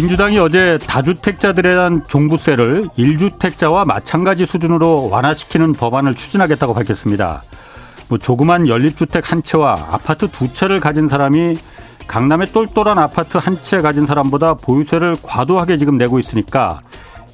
[0.00, 7.42] 민주당이 어제 다주택자들에 대한 종부세를 1주택자와 마찬가지 수준으로 완화시키는 법안을 추진하겠다고 밝혔습니다.
[8.08, 11.54] 뭐 조그만 연립주택 한 채와 아파트 두 채를 가진 사람이
[12.06, 16.80] 강남의 똘똘한 아파트 한 채 가진 사람보다 보유세를 과도하게 지금 내고 있으니까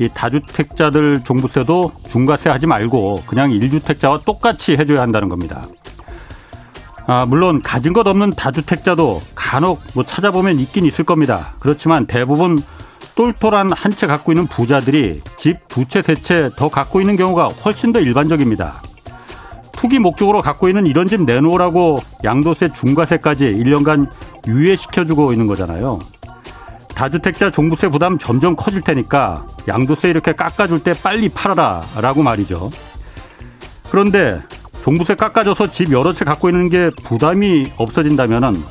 [0.00, 5.62] 이 다주택자들 종부세도 중과세 하지 말고 그냥 1주택자와 똑같이 해줘야 한다는 겁니다.
[7.06, 11.54] 아, 물론 가진 것 없는 다주택자도 간혹 뭐 찾아보면 있긴 있을 겁니다.
[11.60, 12.60] 그렇지만 대부분
[13.14, 17.46] 똘똘한 한 채 갖고 있는 부자들이 집 두 채, 세 채 더 갖고 있는 경우가
[17.64, 18.82] 훨씬 더 일반적입니다.
[19.72, 24.08] 투기 목적으로 갖고 있는 이런 집 내놓으라고 양도세 중과세까지 1년간
[24.46, 25.98] 유예시켜주고 있는 거잖아요.
[26.94, 32.70] 다주택자 종부세 부담 점점 커질 테니까 양도세 이렇게 깎아줄 때 빨리 팔아라 라고 말이죠.
[33.90, 34.40] 그런데
[34.86, 38.62] 종부세 깎아줘서 집 여러 채 갖고 있는 게 부담이 없어진다면은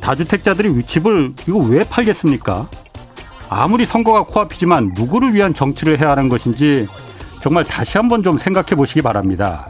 [0.00, 2.68] 다주택자들이 집을 이거 왜 팔겠습니까?
[3.48, 6.88] 아무리 선거가 코앞이지만 누구를 위한 정치를 해야 하는 것인지
[7.40, 9.68] 정말 다시 한번 좀 생각해 보시기 바랍니다.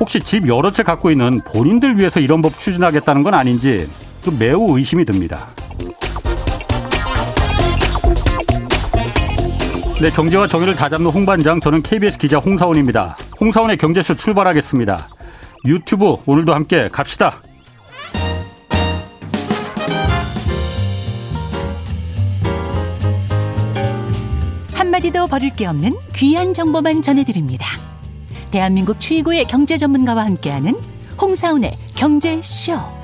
[0.00, 3.86] 혹시 집 여러 채 갖고 있는 본인들 위해서 이런 법 추진하겠다는 건 아닌지
[4.38, 5.48] 매우 의심이 듭니다.
[10.00, 13.18] 네, 경제와 정의를 다잡는 홍반장, 저는 KBS 기자 홍사원입니다.
[13.40, 15.08] 홍사원의 경제쇼 출발하겠습니다.
[15.64, 17.40] 유튜브 오늘도 함께 갑시다.
[24.74, 27.66] 한마디도 버릴 게 없는 귀한 정보만 전해드립니다.
[28.50, 30.74] 대한민국 최고의 경제 전문가와 함께하는
[31.20, 32.97] 홍사운의 경제쇼.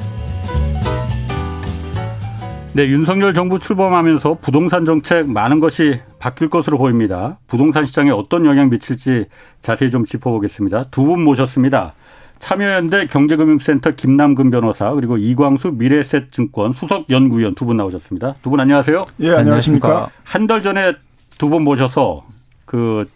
[2.74, 7.38] 네, 윤석열 정부 출범하면서 부동산 정책 많은 것이 바뀔 것으로 보입니다.
[7.46, 9.26] 부동산 시장에 어떤 영향 미칠지
[9.60, 10.86] 자세히 좀 짚어보겠습니다.
[10.90, 11.94] 두 분 모셨습니다.
[12.40, 18.34] 참여연대 경제금융센터 김남근 변호사 그리고 이광수 미래셋증권 수석 연구위원 두 분 나오셨습니다.
[18.42, 19.04] 두 분 안녕하세요.
[19.20, 20.10] 예, 안녕하십니까.
[20.24, 20.94] 한 달 전에
[21.38, 22.24] 두 분 모셔서
[22.64, 23.08] 그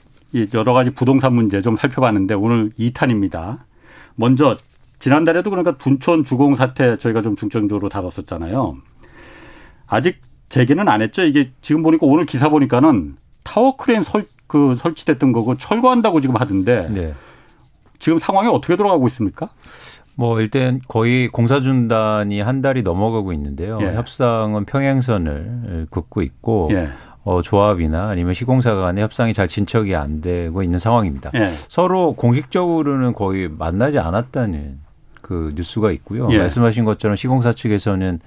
[0.54, 3.58] 여러 가지 부동산 문제 좀 살펴봤는데 오늘 2탄입니다.
[4.14, 4.56] 먼저
[5.00, 8.76] 지난달에도 그러니까 둔촌 주공 사태 저희가 좀 중점적으로 다뤘었잖아요.
[9.88, 11.22] 아직 재개는 안 했죠.
[11.22, 16.88] 이게 지금 보니까 오늘 기사 보니까는 타워 크레인 설, 그 설치됐던 거고 철거한다고 지금 하던데
[16.90, 17.14] 네.
[17.98, 19.50] 지금 상황이 어떻게 돌아가고 있습니까?
[20.14, 23.78] 뭐 일단 거의 공사 중단이 한 달이 넘어가고 있는데요.
[23.82, 23.94] 예.
[23.94, 26.88] 협상은 평행선을 긋고 있고 예.
[27.22, 31.30] 어, 조합이나 아니면 시공사 간의 협상이 잘 진척이 안 되고 있는 상황입니다.
[31.34, 31.46] 예.
[31.46, 34.80] 서로 공식적으로는 거의 만나지 않았다는
[35.22, 36.28] 그 뉴스가 있고요.
[36.30, 36.38] 예.
[36.38, 38.18] 말씀하신 것처럼 시공사 측에서는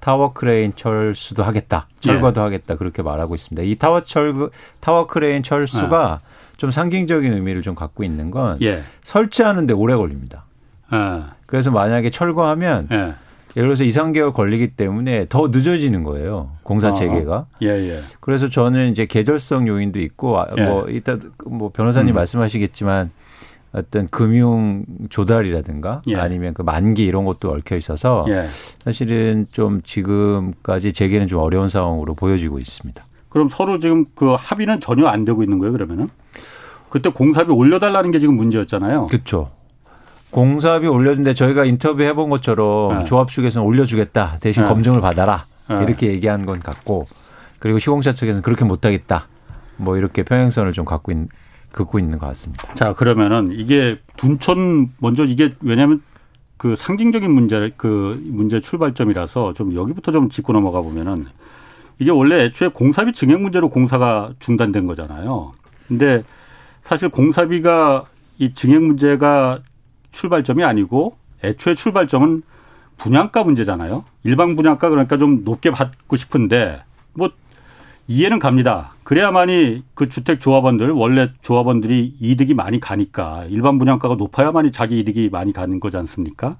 [0.00, 2.44] 타워 크레인 철수도 하겠다, 철거도 예.
[2.44, 3.62] 하겠다 그렇게 말하고 있습니다.
[3.62, 4.34] 이 타워 철
[4.80, 6.28] 타워 크레인 철수가 예.
[6.56, 8.82] 좀 상징적인 의미를 좀 갖고 있는 건 예.
[9.02, 10.44] 설치하는데 오래 걸립니다.
[10.92, 11.22] 예.
[11.46, 13.14] 그래서 만약에 철거하면 예.
[13.56, 16.50] 예를 들어서 2, 3개월 걸리기 때문에 더 늦어지는 거예요.
[16.62, 16.94] 공사 아, 아.
[16.94, 17.46] 체계가.
[17.62, 17.98] 예, 예.
[18.20, 21.16] 그래서 저는 이제 계절성 요인도 있고 아, 뭐 이따
[21.46, 22.16] 뭐 변호사님 음.
[22.16, 23.10] 말씀하시겠지만
[23.72, 26.16] 어떤 금융 조달이라든가 예.
[26.16, 28.46] 아니면 그 만기 이런 것도 얽혀 있어서 예.
[28.82, 33.04] 사실은 좀 지금까지 재개는 좀 어려운 상황으로 보여지고 있습니다.
[33.28, 36.08] 그럼 서로 지금 그 합의는 전혀 안 되고 있는 거예요, 그러면은?
[36.88, 39.02] 그때 공사비 올려달라는 게 지금 문제였잖아요.
[39.02, 39.50] 그렇죠.
[40.30, 43.04] 공사비 올려준데 저희가 인터뷰 해본 것처럼 네.
[43.04, 44.68] 조합 측에서는 올려주겠다 대신 네.
[44.68, 45.82] 검증을 받아라 네.
[45.84, 47.06] 이렇게 얘기한 건 같고
[47.58, 49.26] 그리고 시공사 측에서는 그렇게 못하겠다
[49.76, 51.16] 뭐 이렇게 평행선을 좀 갖고 있
[51.78, 52.74] 는 긋고 있는 것 같습니다.
[52.74, 56.02] 자 그러면은 이게 둔촌 먼저 이게 왜냐하면
[56.56, 61.26] 그 상징적인 문제 그 문제 출발점이라서 좀 여기부터 좀 짚고 넘어가 보면은
[62.00, 65.52] 이게 원래 애초에 공사비 증액 문제로 공사가 중단된 거잖아요.
[65.86, 66.24] 근데
[66.82, 68.04] 사실 공사비가
[68.38, 69.60] 이 증액 문제가
[70.10, 72.42] 출발점이 아니고 애초에 출발점은
[72.96, 74.04] 분양가 문제잖아요.
[74.24, 76.82] 일반 분양가 그러니까 좀 높게 받고 싶은데
[77.14, 77.30] 뭐
[78.08, 78.92] 이해는 갑니다.
[79.08, 85.54] 그래야만이 그 주택 조합원들 원래 조합원들이 이득이 많이 가니까 일반 분양가가 높아야만이 자기 이득이 많이
[85.54, 86.58] 가는 거지 않습니까?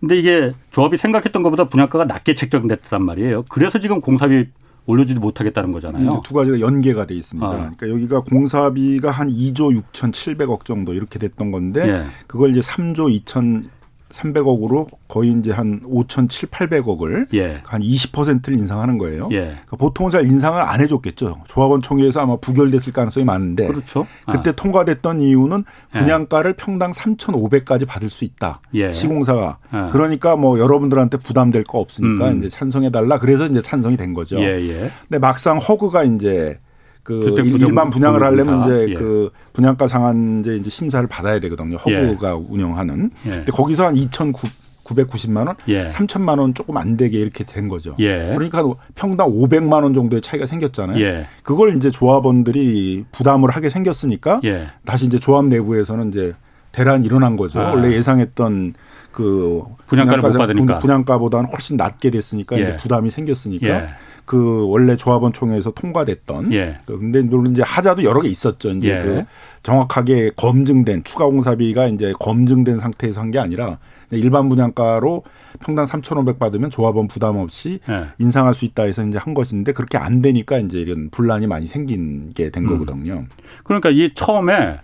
[0.00, 3.44] 근데 이게 조합이 생각했던 것보다 분양가가 낮게 책정됐단 말이에요.
[3.48, 4.46] 그래서 지금 공사비
[4.86, 6.22] 올려주지 못하겠다는 거잖아요.
[6.24, 7.48] 두 가지가 연계가 돼 있습니다.
[7.48, 7.52] 어.
[7.52, 12.06] 그러니까 여기가 공사비가 한 2조 6,700억 정도 이렇게 됐던 건데 예.
[12.26, 13.68] 그걸 이제 3조 2천
[14.12, 17.60] 300억으로 거의 이제 한 5,700, 800억을 예.
[17.64, 19.28] 한 20%를 인상하는 거예요.
[19.32, 19.38] 예.
[19.40, 21.42] 그러니까 보통은 잘 인상을 안 해줬겠죠.
[21.46, 24.06] 조합원 총회에서 아마 부결됐을 가능성이 많은데 그렇죠.
[24.30, 24.52] 그때 아.
[24.52, 25.64] 통과됐던 이유는
[25.94, 25.98] 예.
[25.98, 26.56] 분양가를 예.
[26.56, 28.60] 평당 3,500까지 받을 수 있다.
[28.74, 28.92] 예.
[28.92, 29.88] 시공사가 예.
[29.90, 32.38] 그러니까 뭐 여러분들한테 부담될 거 없으니까 음.
[32.38, 33.18] 이제 찬성해 달라.
[33.18, 34.36] 그래서 이제 찬성이 된 거죠.
[34.36, 36.58] 근데 막상 HUG가 이제
[37.02, 38.94] 그 일반 분양을 하려면 이제 예.
[38.94, 41.76] 그 분양가 상한제 이제 심사를 받아야 되거든요.
[41.76, 42.46] 허브가 예.
[42.48, 43.10] 운영하는.
[43.26, 43.30] 예.
[43.30, 44.52] 근데 거기서 한 2,900,
[44.84, 45.88] 990만 원, 예.
[45.88, 47.94] 3천만 원 조금 안 되게 이렇게 된 거죠.
[47.98, 48.32] 예.
[48.34, 48.64] 그러니까
[48.94, 51.00] 평당 500만 원 정도의 차이가 생겼잖아요.
[51.00, 51.26] 예.
[51.42, 54.66] 그걸 이제 조합원들이 부담을 하게 생겼으니까 예.
[54.84, 56.34] 다시 이제 조합 내부에서는 이제
[56.72, 57.60] 대란이 일어난 거죠.
[57.60, 57.70] 아.
[57.70, 58.74] 원래 예상했던
[59.12, 62.76] 그 분양가를 분양가, 못 받으니까 분양가보다는 훨씬 낮게 됐으니까 이제 예.
[62.76, 63.88] 부담이 생겼으니까 예.
[64.24, 66.78] 그 원래 조합원 총회에서 통과됐던 예.
[66.86, 68.70] 그 근데 물론 이제 하자도 여러 개 있었죠.
[68.70, 69.02] 이제 예.
[69.02, 69.24] 그
[69.62, 73.78] 정확하게 검증된 추가 공사비가 이제 검증된 상태에서 한 게 아니라
[74.10, 75.22] 일반 분양가로
[75.64, 78.06] 평당 3,500 받으면 조합원 부담 없이 예.
[78.18, 82.30] 인상할 수 있다 해서 이제 한 것인데 그렇게 안 되니까 이제 이런 분란이 많이 생긴
[82.34, 82.78] 게된 음.
[82.78, 83.24] 거거든요.
[83.64, 84.80] 그러니까 이 처음에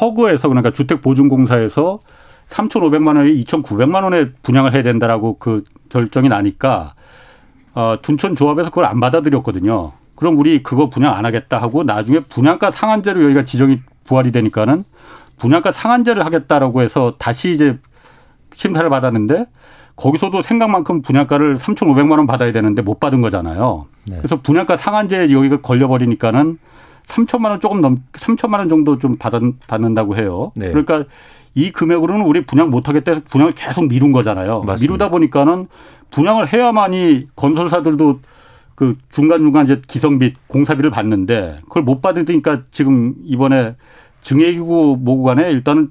[0.00, 2.00] 허그에서 그러니까 주택 보증 공사에서
[2.52, 6.94] 3,500만 원에 2,900만 원에 분양을 해야 된다라고 그 결정이 나니까
[7.74, 9.92] 어, 둔촌 조합에서 그걸 안 받아들였거든요.
[10.14, 14.84] 그럼 우리 그거 분양 안 하겠다 하고 나중에 분양가 상한제로 여기가 지정이 부활이 되니까는
[15.38, 17.78] 분양가 상한제를 하겠다라고 해서 다시 이제
[18.54, 19.46] 심사를 받았는데
[19.96, 23.86] 거기서도 생각만큼 분양가를 3,500만 원 받아야 되는데 못 받은 거잖아요.
[24.06, 24.16] 네.
[24.18, 26.58] 그래서 분양가 상한제 여기가 걸려버리니까는
[27.06, 29.32] 3천만 원 조금 넘 3천만 원 정도 좀 받,
[29.66, 30.52] 받는다고 해요.
[30.54, 30.68] 네.
[30.68, 31.04] 그러니까
[31.54, 34.62] 이 금액으로는 우리 분양 못 하겠다 해서 분양을 계속 미룬 거잖아요.
[34.62, 34.80] 맞습니다.
[34.80, 35.68] 미루다 보니까는
[36.10, 38.20] 분양을 해야만이 건설사들도
[38.74, 43.76] 그 중간중간 이제 기성비, 공사비를 받는데 그걸 못 받으니까 지금 이번에
[44.22, 45.88] 증액이고 뭐고 간에 일단은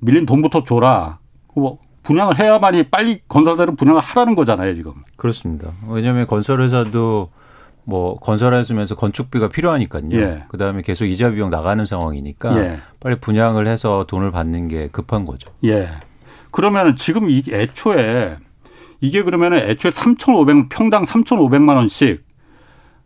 [0.00, 1.18] 밀린 돈부터 줘라.
[1.54, 4.92] 뭐 분양을 해야만이 빨리 건설사들은 분양을 하라는 거잖아요, 지금.
[5.16, 5.72] 그렇습니다.
[5.88, 7.30] 왜냐하면 건설회사도
[7.88, 10.12] 뭐 건설해주면서 건축비가 필요하니까요.
[10.12, 10.44] 예.
[10.48, 12.78] 그 다음에 계속 이자 비용 나가는 상황이니까 예.
[13.00, 15.50] 빨리 분양을 해서 돈을 받는 게 급한 거죠.
[15.64, 15.88] 예.
[16.50, 18.36] 그러면 지금 이 애초에
[19.00, 22.26] 이게 그러면 애초에 3,500 평당 3,500만 원씩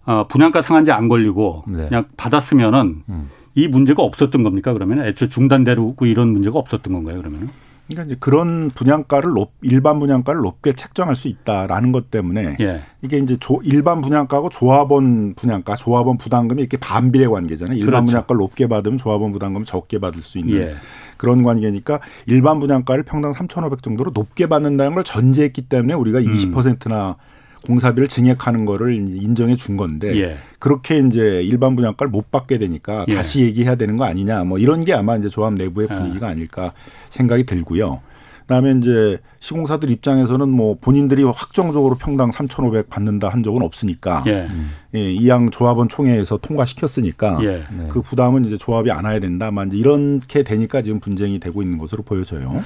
[0.04, 1.86] 어, 분양가 상한제 안 걸리고 네.
[1.86, 3.30] 그냥 받았으면은 음.
[3.54, 4.72] 이 문제가 없었던 겁니까?
[4.72, 7.18] 그러면 애초에 중단되고 이런 문제가 없었던 건가요?
[7.18, 7.50] 그러면은?
[7.88, 12.82] 그러니까 이제 그런 분양가를 높, 일반 분양가를 높게 책정할 수 있다라는 것 때문에 예.
[13.02, 17.76] 이게 이제 조, 일반 분양가하고 조합원 분양가, 조합원 부담금이 이렇게 반비례 관계잖아요.
[17.76, 18.06] 일반 그렇죠.
[18.06, 20.74] 분양가를 높게 받으면 조합원 부담금 적게 받을 수 있는 예.
[21.16, 26.24] 그런 관계니까 일반 분양가를 평당 3,500 정도로 높게 받는다는 걸 전제했기 때문에 우리가 음.
[26.24, 27.16] 20%나
[27.62, 30.38] 공사비를 증액하는 거를 인정해 준 건데 예.
[30.58, 33.14] 그렇게 이제 일반 분양가를 못 받게 되니까 예.
[33.14, 35.94] 다시 얘기해야 되는 거 아니냐 뭐 이런 게 아마 이제 조합 내부의 예.
[35.94, 36.72] 분위기가 아닐까
[37.08, 38.00] 생각이 들고요.
[38.42, 44.48] 그다음에 이제 시공사들 입장에서는 뭐 본인들이 확정적으로 평당 3,500 받는다 한 적은 없으니까 예.
[44.94, 47.64] 예, 이양 조합원 총회에서 통과시켰으니까 예.
[47.70, 47.88] 네.
[47.88, 52.62] 그 부담은 이제 조합이 안아야 된다만 이제 이렇게 되니까 지금 분쟁이 되고 있는 것으로 보여져요.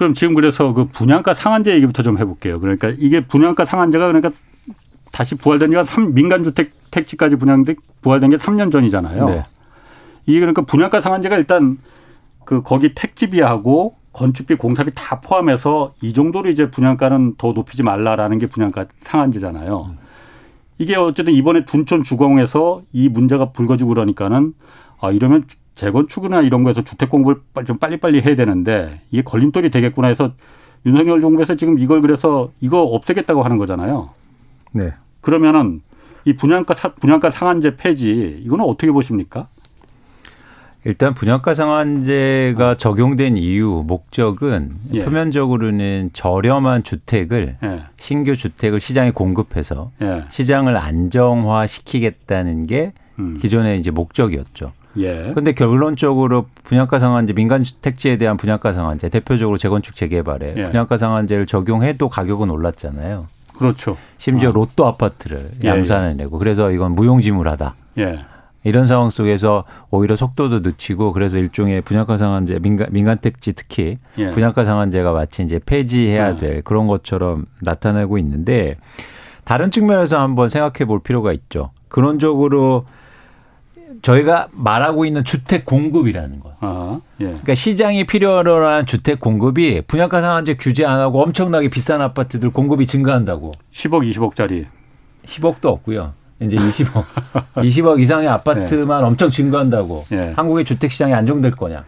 [0.00, 2.58] 그럼 지금 그래서 그 분양가 상한제 얘기부터 좀 해볼게요.
[2.58, 4.30] 그러니까 이게 분양가 상한제가 그러니까
[5.12, 9.26] 다시 부활된 지가 3, 민간주택 택지까지 분양돼 부활된 게 3년 전이잖아요.
[9.26, 9.44] 네.
[10.24, 11.76] 이게 그러니까 분양가 상한제가 일단
[12.46, 18.46] 그 거기 택지비하고 건축비 공사비 다 포함해서 이 정도로 이제 분양가는 더 높이지 말라라는 게
[18.46, 19.96] 분양가 상한제잖아요.
[20.78, 24.54] 이게 어쨌든 이번에 둔촌 주공에서 이 문제가 불거지고 그러니까는
[24.98, 25.44] 아 이러면
[25.74, 30.32] 재건축이나 이런 거에서 주택 공급을 좀 빨리빨리 해야 되는데 이게 걸림돌이 되겠구나 해서
[30.86, 34.10] 윤석열 정부에서 지금 이걸 그래서 이거 없애겠다고 하는 거잖아요.
[34.72, 34.92] 네.
[35.20, 35.82] 그러면은
[36.24, 39.48] 이 분양가 분양가 상한제 폐지 이거는 어떻게 보십니까?
[40.84, 45.04] 일단 분양가 상한제가 적용된 이유 목적은 예.
[45.04, 47.82] 표면적으로는 저렴한 주택을 예.
[47.98, 50.24] 신규 주택을 시장에 공급해서 예.
[50.30, 53.36] 시장을 안정화 시키겠다는 게 음.
[53.38, 54.72] 기존의 이제 목적이었죠.
[54.96, 55.32] 예.
[55.34, 60.64] 근데 결론적으로 분양가 상한제 민간 택지에 대한 분양가 상한제 대표적으로 재건축 재개발에 예.
[60.64, 63.26] 분양가 상한제를 적용해도 가격은 올랐잖아요.
[63.56, 63.96] 그렇죠.
[64.16, 64.52] 심지어 어.
[64.52, 66.14] 로또 아파트를 예, 예.
[66.14, 67.74] 내고 그래서 이건 무용지물하다.
[67.98, 68.24] 예.
[68.64, 74.30] 이런 상황 속에서 오히려 속도도 늦추고 그래서 일종의 분양가 상한제 민간 민간 택지 특히 예.
[74.30, 76.36] 분양가 상한제가 마치 이제 폐지해야 예.
[76.36, 78.76] 될 그런 것처럼 나타나고 있는데
[79.44, 81.70] 다른 측면에서 한번 생각해 볼 필요가 있죠.
[81.88, 82.84] 근원적으로
[84.02, 86.54] 저희가 말하고 있는 주택 공급이라는 거.
[86.60, 87.24] 아, 예.
[87.26, 92.86] 그러니까 시장이 필요로 하는 주택 공급이 분양가 상한제 규제 안 하고 엄청나게 비싼 아파트들 공급이
[92.86, 93.52] 증가한다고.
[93.72, 94.66] 10억, 20억짜리.
[95.24, 96.14] 10억도 없고요.
[96.40, 97.04] 이제 20억.
[97.56, 99.06] 20억 이상의 아파트만 예.
[99.06, 100.04] 엄청 증가한다고.
[100.12, 100.32] 예.
[100.36, 101.84] 한국의 주택 시장이 안정될 거냐.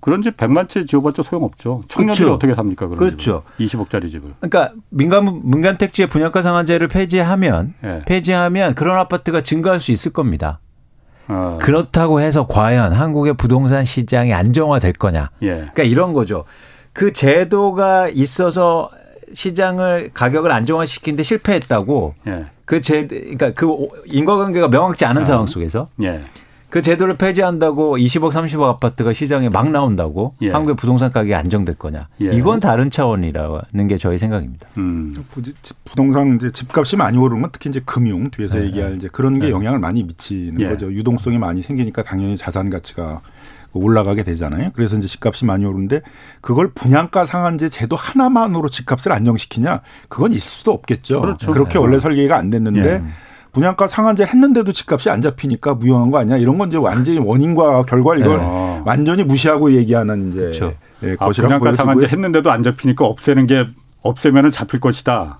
[0.00, 1.82] 그런 집 100만 채 지어봤자 소용없죠.
[1.88, 2.34] 청년들이 그렇죠.
[2.34, 2.86] 어떻게 삽니까?
[2.86, 3.42] 그런 그렇죠.
[3.56, 3.84] 집을.
[3.86, 4.34] 20억짜리 집을.
[4.40, 8.02] 그러니까 민간 민간 택지의 분양가 상한제를 폐지하면 예.
[8.06, 10.60] 폐지하면 그런 아파트가 증가할 수 있을 겁니다.
[11.28, 11.58] 어.
[11.60, 15.30] 그렇다고 해서 과연 한국의 부동산 시장이 안정화될 거냐?
[15.42, 15.48] 예.
[15.48, 16.44] 그러니까 이런 거죠.
[16.92, 18.90] 그 제도가 있어서
[19.32, 22.14] 시장을 가격을 안정화시키는데 실패했다고.
[22.26, 22.46] 예.
[22.64, 25.24] 그 제, 그러니까 그 인과관계가 명확치 않은 어.
[25.24, 25.88] 상황 속에서.
[26.02, 26.22] 예.
[26.70, 30.50] 그 제도를 폐지한다고 20억, 30억 아파트가 시장에 막 나온다고 예.
[30.50, 32.08] 한국의 부동산 가격이 안정될 거냐?
[32.20, 32.32] 예.
[32.34, 34.66] 이건 다른 차원이라는 게 저희 생각입니다.
[34.76, 35.14] 음.
[35.84, 38.66] 부동산 이제 집값이 많이 오르는 건 특히 이제 금융 뒤에서 네.
[38.66, 39.52] 얘기할 이제 그런 게 네.
[39.52, 40.68] 영향을 많이 미치는 예.
[40.68, 40.92] 거죠.
[40.92, 43.22] 유동성이 많이 생기니까 당연히 자산 가치가
[43.72, 44.70] 올라가게 되잖아요.
[44.74, 46.02] 그래서 이제 집값이 많이 오르는데
[46.40, 49.82] 그걸 분양가 상한제 제도 하나만으로 집값을 안정시키냐?
[50.08, 51.20] 그건 있을 수도 없겠죠.
[51.20, 51.52] 그렇죠.
[51.52, 51.78] 그렇게 네.
[51.78, 53.02] 원래 설계가 안 됐는데 예.
[53.52, 56.36] 분양가 상한제 했는데도 집값이 안 잡히니까 무용한 거 아니야?
[56.36, 58.82] 이런 건 이제 완전히 원인과 결과 이걸 네.
[58.84, 60.72] 완전히 무시하고 얘기하는 이제 그렇죠.
[61.02, 63.66] 예, 아, 분양가 상한제 했는데도 안 잡히니까 없애는 게
[64.02, 65.38] 없애면은 잡힐 것이다.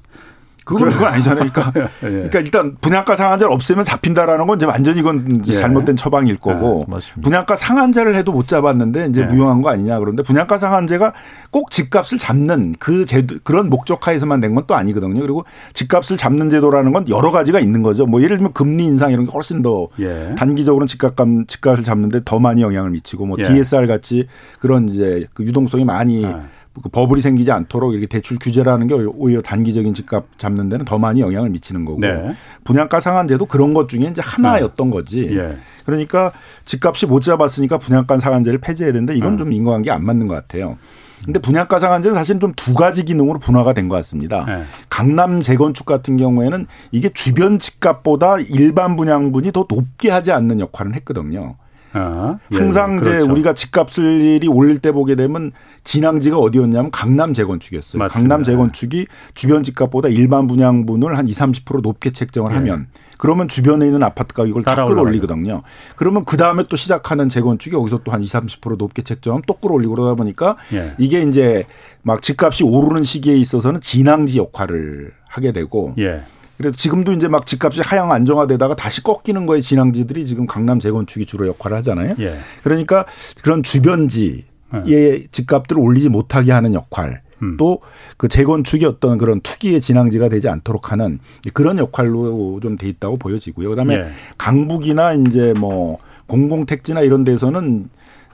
[0.68, 1.50] 그건 그건 아니잖아요.
[1.50, 1.72] 그러니까,
[2.04, 2.08] 예.
[2.08, 5.56] 그러니까 일단 분양가 상한제를 없애면 잡힌다라는 건 이제 완전히 이건 이제 예.
[5.56, 9.24] 잘못된 처방일 거고 예, 분양가 상한제를 해도 못 잡았는데 이제 예.
[9.24, 11.14] 무용한 거 아니냐 그런데 분양가 상한제가
[11.50, 15.20] 꼭 집값을 잡는 그 제도 그런 목적하에서만 낸건또 아니거든요.
[15.20, 18.04] 그리고 집값을 잡는 제도라는 건 여러 가지가 있는 거죠.
[18.04, 20.34] 뭐 예를 들면 금리 인상 이런 게 훨씬 더 예.
[20.36, 24.26] 단기적으로는 집값감 집값을 잡는데 더 많이 영향을 미치고 뭐 DSR 같이
[24.60, 26.57] 그런 이제 그 유동성이 많이 그
[26.92, 31.50] 버블이 생기지 않도록 이렇게 대출 규제라는 게 오히려 단기적인 집값 잡는 데는 더 많이 영향을
[31.50, 32.34] 미치는 거고 네.
[32.64, 35.28] 분양가 상한제도 그런 것 중에 이제 하나였던 거지.
[35.36, 35.56] 예.
[35.84, 36.32] 그러니까
[36.64, 39.38] 집값이 못 잡았으니까 분양가 상한제를 폐지해야 되는데 이건 음.
[39.38, 40.76] 좀 인과관계 안 맞는 것 같아요.
[41.24, 44.44] 근데 분양가 상한제는 사실 좀 두 가지 기능으로 분화가 된 것 같습니다.
[44.46, 44.64] 네.
[44.88, 51.56] 강남 재건축 같은 경우에는 이게 주변 집값보다 일반 분양분이 더 높게 하지 않는 역할을 했거든요.
[51.98, 53.16] 아, 예, 항상 예, 그렇죠.
[53.16, 55.52] 이제 우리가 집값을 이 올릴 때 보게 되면
[55.84, 57.98] 진앙지가 어디였냐면 강남 재건축이었어요.
[57.98, 58.08] 맞습니다.
[58.12, 62.56] 강남 재건축이 주변 집값보다 일반 분양분을 한 20, 30% 높게 책정을 예.
[62.56, 62.86] 하면
[63.18, 65.62] 그러면 주변에 있는 아파트 가격을 다 끌어올리거든요.
[65.96, 69.94] 그러면 그 다음에 또 시작하는 재건축이 여기서 또 한 20, 30% 높게 책정하면 또 끌어올리고
[69.94, 70.94] 그러다 보니까 예.
[70.98, 71.64] 이게 이제
[72.02, 76.22] 막 집값이 오르는 시기에 있어서는 진앙지 역할을 하게 되고 예.
[76.58, 81.46] 그래서 지금도 이제 막 집값이 하향 안정화되다가 다시 꺾이는 거에 진앙지들이 지금 강남 재건축이 주로
[81.46, 82.16] 역할을 하잖아요.
[82.18, 82.36] 예.
[82.64, 83.06] 그러니까
[83.42, 84.42] 그런 주변지의
[84.88, 85.26] 예.
[85.30, 87.22] 집값들을 올리지 못하게 하는 역할.
[87.40, 87.56] 음.
[87.56, 91.20] 또그 재건축이 어떤 그런 투기의 진앙지가 되지 않도록 하는
[91.54, 93.70] 그런 역할로 좀 돼 있다고 보여지고요.
[93.70, 94.10] 그다음에 예.
[94.36, 97.88] 강북이나 이제 뭐 공공택지나 이런 데서는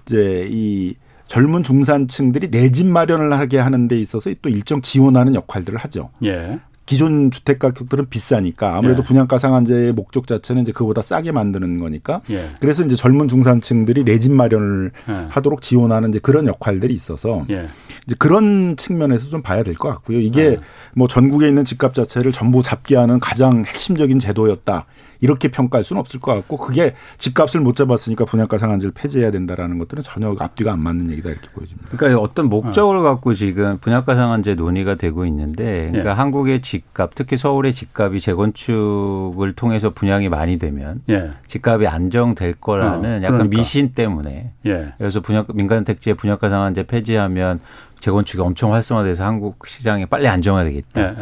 [0.06, 0.94] 이제 이
[1.26, 6.08] 젊은 중산층들이 내 집 마련을 하게 하는 데 있어서 또 일정 지원하는 역할들을 하죠.
[6.24, 6.58] 예.
[6.86, 9.06] 기존 주택 가격들은 비싸니까 아무래도 예.
[9.06, 12.50] 분양가 상한제의 목적 자체는 이제 그보다 싸게 만드는 거니까 예.
[12.60, 15.12] 그래서 이제 젊은 중산층들이 내 집 마련을 예.
[15.30, 17.68] 하도록 지원하는 이제 그런 역할들이 있어서 예.
[18.06, 20.20] 이제 그런 측면에서 좀 봐야 될 것 같고요.
[20.20, 20.60] 이게 예.
[20.94, 24.86] 뭐 전국에 있는 집값 자체를 전부 잡게 하는 가장 핵심적인 제도였다.
[25.24, 30.02] 이렇게 평가할 수는 없을 것 같고 그게 집값을 못 잡았으니까 분양가 상한제를 폐지해야 된다라는 것들은
[30.02, 31.88] 전혀 앞뒤가 안 맞는 얘기다 이렇게 보여집니다.
[31.96, 33.00] 그러니까 어떤 목적을 어.
[33.00, 36.14] 갖고 지금 분양가 상한제 논의가 되고 있는데 그러니까 예.
[36.14, 41.30] 한국의 집값 특히 서울의 집값이 재건축을 통해서 분양이 많이 되면 예.
[41.46, 43.56] 집값이 안정될 거라는 어, 약간 그러니까.
[43.56, 44.92] 미신 때문에 예.
[44.98, 47.60] 그래서 분양 민간 택지의 분양가 상한제 폐지하면
[48.00, 51.14] 재건축이 엄청 활성화돼서 한국 시장이 빨리 안정화되겠다.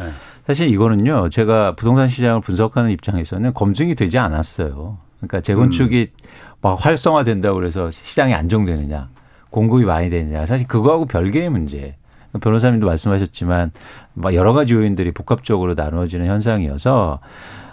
[0.47, 4.99] 사실 이거는요, 제가 부동산 시장을 분석하는 입장에서는 검증이 되지 않았어요.
[5.19, 6.27] 그러니까 재건축이 음.
[6.61, 9.09] 막 활성화된다고 그래서 시장이 안정되느냐,
[9.51, 11.97] 공급이 많이 되느냐, 사실 그거하고 별개의 문제.
[12.41, 13.73] 변호사님도 말씀하셨지만
[14.15, 17.21] 막 여러 가지 요인들이 복합적으로 나누어지는 현상이어서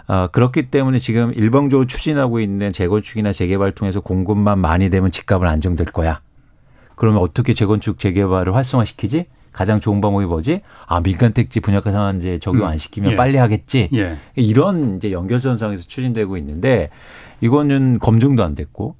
[0.06, 5.86] 어, 그렇기 때문에 지금 일방적으로 추진하고 있는 재건축이나 재개발 통해서 공급만 많이 되면 집값은 안정될
[5.86, 6.20] 거야.
[6.96, 9.26] 그러면 어떻게 재건축 재개발을 활성화시키지?
[9.52, 10.60] 가장 좋은 방법이 뭐지?
[10.86, 13.12] 아 민간 택지 분양가 상한제 적용 안 시키면 음.
[13.12, 13.16] 예.
[13.16, 13.88] 빨리 하겠지.
[13.92, 14.16] 예.
[14.36, 16.90] 이런 이제 연결선상에서 추진되고 있는데
[17.40, 18.96] 이거는 검증도 안 됐고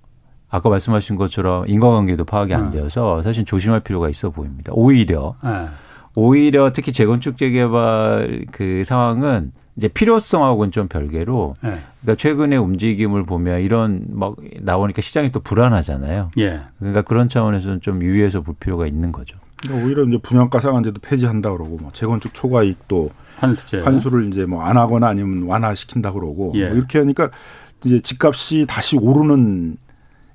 [0.48, 2.70] 아까 말씀하신 것처럼 인과관계도 파악이 안 음.
[2.70, 4.72] 되어서 사실 조심할 필요가 있어 보입니다.
[4.74, 5.68] 오히려 예.
[6.14, 11.68] 오히려 특히 재건축 재개발 그 상황은 이제 필요성하고는 좀 별개로 예.
[12.00, 16.32] 그러니까 최근의 움직임을 보면 이런 막 나오니까 시장이 또 불안하잖아요.
[16.38, 16.60] 예.
[16.78, 19.38] 그러니까 그런 차원에서는 좀 유의해서 볼 필요가 있는 거죠.
[19.62, 23.80] 그러니까 오히려 이제 분양가 상한제도 폐지한다 그러고 뭐 재건축 초과 이익도 환수제.
[23.80, 26.66] 환수를 이제 뭐 안 하거나 아니면 완화시킨다 그러고 예.
[26.68, 27.30] 뭐 이렇게 하니까
[27.84, 29.76] 이제 집값이 다시 오르는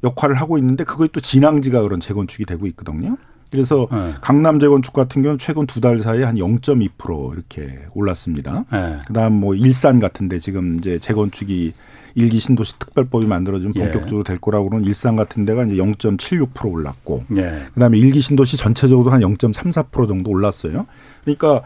[0.03, 3.17] 역할을 하고 있는데 그게 또 진앙지가 그런 재건축이 되고 있거든요.
[3.51, 4.13] 그래서 네.
[4.21, 8.65] 강남 재건축 같은 경우는 최근 두 달 사이에 한 0.2% 이렇게 올랐습니다.
[8.71, 8.97] 네.
[9.07, 11.73] 그다음 뭐 일산 같은데 지금 이제 재건축이
[12.15, 13.79] 일기 신도시 특별법이 만들어지면 예.
[13.81, 17.59] 본격적으로 될 거라고는 일산 같은 데가 이제 0.76% 올랐고 예.
[17.73, 20.87] 그다음에 일기 신도시 전체적으로 한 0.34% 정도 올랐어요.
[21.23, 21.63] 그러니까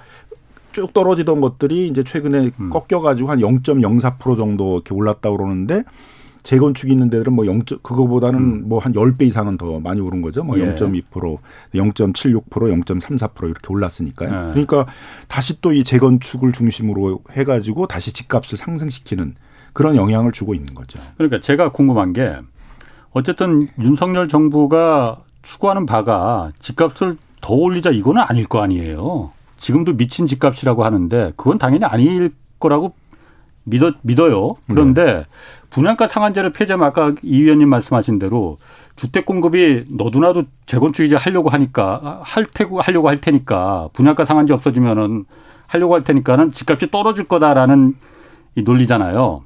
[0.72, 2.70] 쭉 떨어지던 것들이 이제 최근에 음.
[2.70, 5.84] 꺾여가지고 한 0.04% 정도 이렇게 올랐다 고 그러는데
[6.44, 7.62] 재건축이 있는 데들은 뭐 0.
[7.84, 8.70] 그거보다는 음.
[8.70, 10.44] 뭐한 10배 이상은 더 많이 오른 거죠.
[10.44, 10.74] 뭐 예.
[10.74, 11.38] 0.2%,
[11.74, 14.29] 0.76%, 0.34% 이렇게 올랐으니까요.
[14.29, 14.50] 예.
[14.51, 14.88] 그러니까
[15.27, 19.36] 다시 또 이 재건축을 중심으로 해 가지고 다시 집값을 상승시키는
[19.73, 20.99] 그런 영향을 주고 있는 거죠.
[21.17, 22.38] 그러니까 제가 궁금한 게
[23.11, 29.31] 어쨌든 윤석열 정부가 추구하는 바가 집값을 더 올리자 이거는 아닐 거 아니에요.
[29.57, 32.93] 지금도 미친 집값이라고 하는데 그건 당연히 아닐 거라고
[33.63, 34.55] 믿어, 믿어요.
[34.67, 35.25] 그런데 네.
[35.69, 38.57] 분양가 상한제를 폐지하면 아까 이 위원님 말씀하신 대로
[38.95, 45.25] 주택 공급이 너도나도 재건축 이제 하려고 하니까 할 테고 하려고 할 테니까 분양가 상한제 없어지면은
[45.67, 47.95] 하려고 할 테니까는 집값이 떨어질 거다라는
[48.55, 49.43] 이 논리잖아요.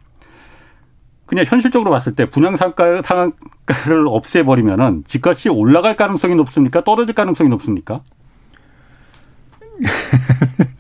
[1.25, 6.83] 그냥 현실적으로 봤을 때 분양 상가 상한가를 없애버리면은 집값이 올라갈 가능성이 높습니까?
[6.83, 8.01] 떨어질 가능성이 높습니까?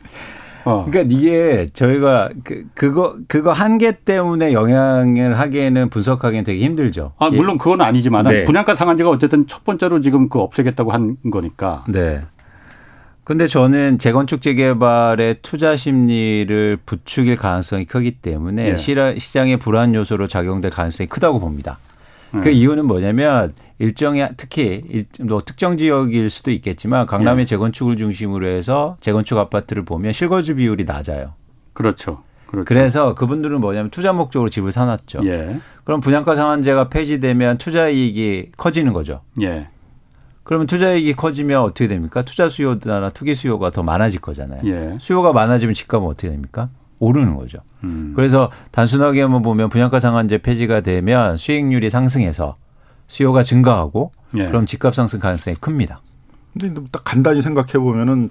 [0.65, 0.85] 어.
[0.89, 7.13] 그러니까 이게 저희가 그 그거 그거 한계 때문에 영향을 하기에는 분석하기는 되게 힘들죠.
[7.17, 8.45] 아 물론 그건 아니지만 네.
[8.45, 11.83] 분양가 상한제가 어쨌든 첫 번째로 지금 그 없애겠다고 한 거니까.
[11.89, 12.21] 네.
[13.23, 19.17] 근데 저는 재건축 재개발의 투자 심리를 부추길 가능성이 크기 때문에 네.
[19.17, 21.77] 시장의 불안 요소로 작용될 가능성이 크다고 봅니다.
[22.31, 22.51] 그 네.
[22.51, 27.45] 이유는 뭐냐면 일정의 특히 뭐 특정 지역일 수도 있겠지만 강남의 예.
[27.45, 31.33] 재건축을 중심으로 해서 재건축 아파트를 보면 실거주 비율이 낮아요.
[31.73, 32.23] 그렇죠.
[32.47, 32.65] 그렇죠.
[32.65, 35.21] 그래서 그분들은 뭐냐면 투자 목적으로 집을 사놨죠.
[35.25, 35.59] 예.
[35.83, 39.21] 그럼 분양가 상한제가 폐지되면 투자 이익이 커지는 거죠.
[39.41, 39.69] 예.
[40.43, 42.21] 그러면 투자 이익이 커지면 어떻게 됩니까?
[42.21, 44.61] 투자 수요나 투기 수요가 더 많아질 거잖아요.
[44.65, 44.97] 예.
[44.99, 46.69] 수요가 많아지면 집값은 어떻게 됩니까?
[46.99, 47.59] 오르는 거죠.
[47.83, 48.13] 음.
[48.15, 52.57] 그래서 단순하게 한번 보면 분양가 상한제 폐지가 되면 수익률이 상승해서
[53.07, 54.47] 수요가 증가하고 예.
[54.47, 56.01] 그럼 집값 상승 가능성이 큽니다.
[56.57, 58.29] 근데 딱 간단히 생각해 보면은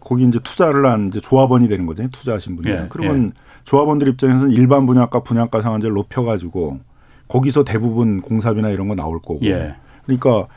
[0.00, 2.10] 거기 이제 투자를 한 이제 조합원이 되는 거잖아요.
[2.10, 2.72] 투자하신 분들.
[2.72, 2.86] 예.
[2.88, 3.40] 그러면 예.
[3.64, 6.80] 조합원들 입장에서는 일반 분양가 분양가 상한제를 높여 가지고
[7.28, 9.40] 거기서 대부분 공사비나 이런 거 나올 거고.
[9.44, 9.76] 예.
[10.04, 10.48] 그러니까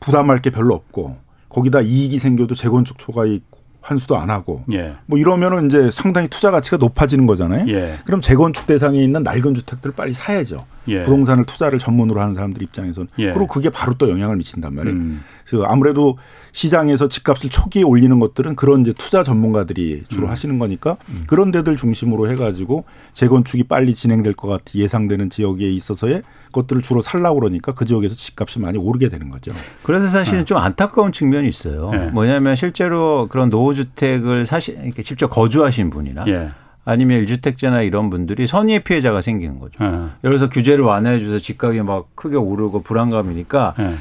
[0.00, 1.16] 부담할 게 별로 없고
[1.48, 3.44] 거기다 이익이 생겨도 재건축 초과이익
[3.82, 4.94] 환수도 안 하고 예.
[5.06, 7.66] 뭐 이러면은 이제 상당히 투자 가치가 높아지는 거잖아요.
[7.68, 7.98] 예.
[8.06, 10.64] 그럼 재건축 대상에 있는 낡은 주택들을 빨리 사야죠.
[10.88, 11.02] 예.
[11.02, 13.26] 부동산을 투자를 전문으로 하는 사람들 입장에서는 예.
[13.26, 14.96] 그리고 그게 바로 또 영향을 미친단 말이에요.
[14.96, 15.24] 음.
[15.44, 16.18] 그래서 아무래도
[16.52, 20.30] 시장에서 집값을 초기에 올리는 것들은 그런 이제 투자 전문가들이 주로 음.
[20.30, 21.24] 하시는 거니까 음.
[21.26, 27.40] 그런 데들 중심으로 해가지고 재건축이 빨리 진행될 것 같아 예상되는 지역에 있어서의 것들을 주로 살라고
[27.40, 29.52] 그러니까 그 지역에서 집값이 많이 오르게 되는 거죠.
[29.82, 30.44] 그래서 사실은 네.
[30.44, 31.90] 좀 안타까운 측면이 있어요.
[31.90, 32.10] 네.
[32.10, 36.50] 뭐냐면 실제로 그런 노후 주택을 사실 이렇게 직접 거주하신 분이나 예.
[36.84, 39.72] 아니면 일주택자나 이런 분들이 선의의 피해자가 생기는 거죠.
[39.78, 39.86] 네.
[39.86, 43.94] 예를 들어서 규제를 완화해 줘서 집값이 막 크게 오르고 불안감이니까 네.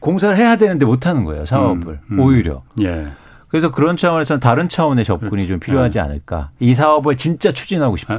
[0.00, 2.00] 공사를 해야 되는데 못 하는 거예요, 사업을.
[2.10, 2.20] 음, 음.
[2.20, 2.62] 오히려.
[2.80, 3.08] 예.
[3.48, 5.48] 그래서 그런 차원에서는 다른 차원의 접근이 그렇지.
[5.48, 6.02] 좀 필요하지 예.
[6.02, 6.50] 않을까.
[6.60, 7.96] 이 사업을 진짜 추진하고.
[8.10, 8.18] 예, 예.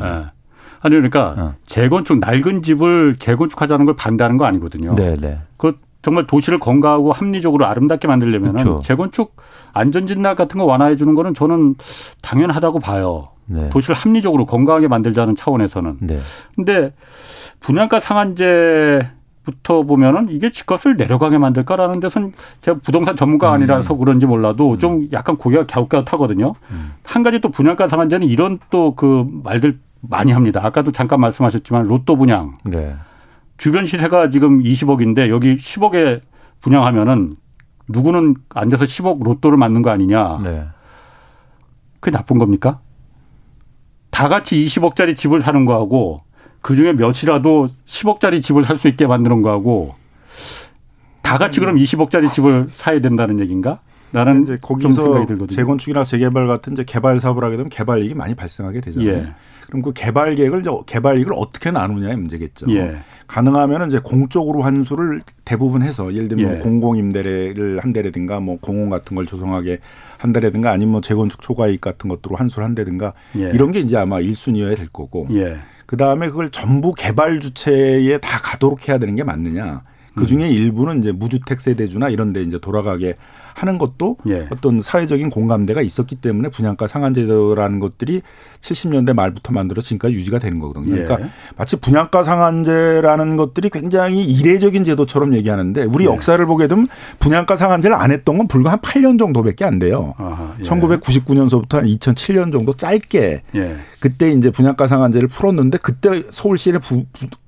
[0.81, 1.53] 아니 그러니까 어.
[1.65, 4.93] 재건축 낡은 집을 재건축하자는 걸 반대하는 거 아니거든요.
[4.95, 5.39] 네, 네.
[5.57, 8.55] 그 정말 도시를 건강하고 합리적으로 아름답게 만들려면.
[8.83, 9.35] 재건축
[9.75, 11.75] 안전진단 같은 거 완화해 주는 거는 저는
[12.21, 13.27] 당연하다고 봐요.
[13.45, 13.69] 네.
[13.69, 15.97] 도시를 합리적으로 건강하게 만들자는 차원에서는.
[16.01, 16.19] 네.
[16.55, 16.93] 근데
[17.59, 19.07] 분양가 상한제
[19.43, 23.99] 부터 보면은 이게 집값을 내려가게 만들까라는 데선 제가 부동산 전문가 아니라서 음.
[23.99, 24.79] 그런지 몰라도 음.
[24.79, 26.55] 좀 약간 고개가 갸웃갸웃하거든요.
[26.71, 26.93] 음.
[27.03, 30.61] 한 가지 또 분양가 상한제는 이런 또 그 말들 많이 합니다.
[30.63, 32.53] 아까도 잠깐 말씀하셨지만 로또 분양.
[32.63, 32.95] 네.
[33.57, 36.21] 주변 시세가 지금 20억인데 여기 10억에
[36.61, 37.35] 분양하면은
[37.87, 40.39] 누구는 앉아서 10억 로또를 맞는 거 아니냐.
[40.43, 40.65] 네.
[41.99, 42.79] 그게 나쁜 겁니까?
[44.11, 46.21] 다 같이 20억짜리 집을 사는 거하고
[46.61, 49.93] 그 중에 몇이라도 10억짜리 집을 살 수 있게 만드는 거하고
[51.21, 53.79] 다 같이 그럼 20억짜리 집을 사야 된다는 얘기인가?
[54.11, 58.81] 나는 이제 거기서 재건축이나 재개발 같은 이제 개발 사업을 하게 되면 개발 이익이 많이 발생하게
[58.81, 59.09] 되잖아요.
[59.09, 59.33] 예.
[59.67, 62.67] 그럼 그 개발 계획을 이제 개발 이익을 어떻게 나누냐의 문제겠죠.
[62.69, 62.97] 예.
[63.27, 66.59] 가능하면 이제 공적으로 환수를 대부분 해서 예를 들면 뭐 예.
[66.59, 69.79] 공공 임대를 한 대라든가 뭐 공원 같은 걸 조성하게
[70.17, 73.49] 한다라든가 아니면 뭐 재건축 초과이익 같은 것들로 환수를 한다든가 예.
[73.53, 75.27] 이런 게 이제 아마 1순위여야 될 거고.
[75.31, 75.57] 예.
[75.85, 79.83] 그 다음에 그걸 전부 개발 주체에 다 가도록 해야 되는 게 맞느냐.
[80.15, 80.51] 그 중에 음.
[80.51, 83.15] 일부는 이제 무주택 세대주나 이런 데 이제 돌아가게
[83.55, 84.47] 하는 것도 예.
[84.51, 88.21] 어떤 사회적인 공감대가 있었기 때문에 분양가 상한제도라는 것들이
[88.59, 90.97] 70년대 말부터 만들어 지금까지 유지가 되는 거거든요.
[90.97, 91.03] 예.
[91.03, 96.09] 그러니까 마치 분양가 상한제라는 것들이 굉장히 이례적인 제도처럼 얘기하는데 우리 예.
[96.09, 96.87] 역사를 보게 되면
[97.19, 100.13] 분양가 상한제를 안 했던 건 불과 한 8년 정도밖에 안 돼요.
[100.17, 100.63] 아하, 예.
[100.63, 103.75] 1999년서부터 한 2007년 정도 짧게 예.
[104.01, 106.81] 그때 이제 분양가 상한제를 풀었는데 그때 서울시의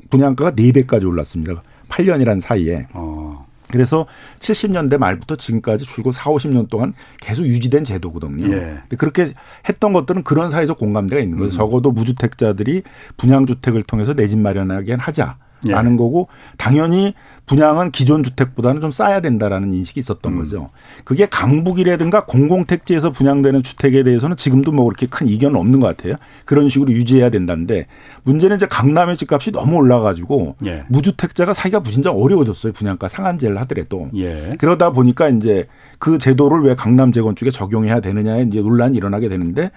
[0.09, 1.61] 분양가가 4배까지 올랐습니다.
[1.89, 2.87] 8년이란 사이에.
[2.93, 3.26] 어.
[3.71, 4.05] 그래서
[4.39, 8.53] 70년대 말부터 지금까지 줄곧 4, 50년 동안 계속 유지된 제도거든요.
[8.55, 8.77] 예.
[8.97, 9.33] 그렇게
[9.67, 11.53] 했던 것들은 그런 사회적 공감대가 있는 거죠.
[11.53, 11.57] 음.
[11.57, 12.83] 적어도 무주택자들이
[13.17, 15.37] 분양주택을 통해서 내 집 마련하게 하자.
[15.67, 15.71] 예.
[15.71, 17.13] 거고 당연히
[17.47, 20.39] 분양은 기존 주택보다는 좀 싸야 된다라는 인식이 있었던 음.
[20.39, 20.69] 거죠.
[21.05, 26.15] 그게 강북이라든가 공공택지에서 분양되는 주택에 대해서는 지금도 뭐 그렇게 큰 이견은 없는 것 같아요.
[26.45, 27.87] 그런 식으로 유지해야 된다는데
[28.23, 30.83] 문제는 이제 강남의 집값이 너무 올라가지고 예.
[30.89, 32.73] 무주택자가 사기가 진짜 어려워졌어요.
[32.73, 34.09] 분양가 상한제를 하더라도.
[34.17, 34.51] 예.
[34.59, 35.67] 그러다 보니까 이제
[35.99, 39.71] 그 제도를 왜 강남 재건축에 적용해야 되느냐에 이제 논란이 일어나게 되는데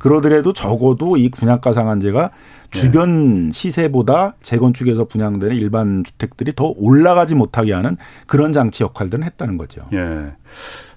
[0.00, 2.30] 그러더라도 적어도 이 분양가 상한제가
[2.70, 9.82] 주변 시세보다 재건축에서 분양되는 일반 주택들이 더 올라가지 못하게 하는 그런 장치 역할들은 했다는 거죠.
[9.92, 10.32] 예.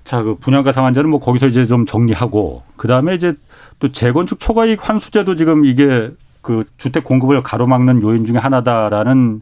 [0.05, 3.33] 자, 그 분양가 상한제는 뭐 거기서 이제 좀 정리하고 그다음에 이제
[3.79, 6.11] 또 재건축 초과이익 환수제도 지금 이게
[6.41, 9.41] 그 주택 공급을 가로막는 요인 중에 하나다라는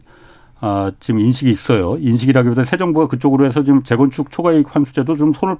[0.60, 1.98] 아, 지금 인식이 있어요.
[2.00, 5.56] 인식이라기보다 새 정부가 그쪽으로 해서 지금 재건축 초과이익 환수제도 좀 손을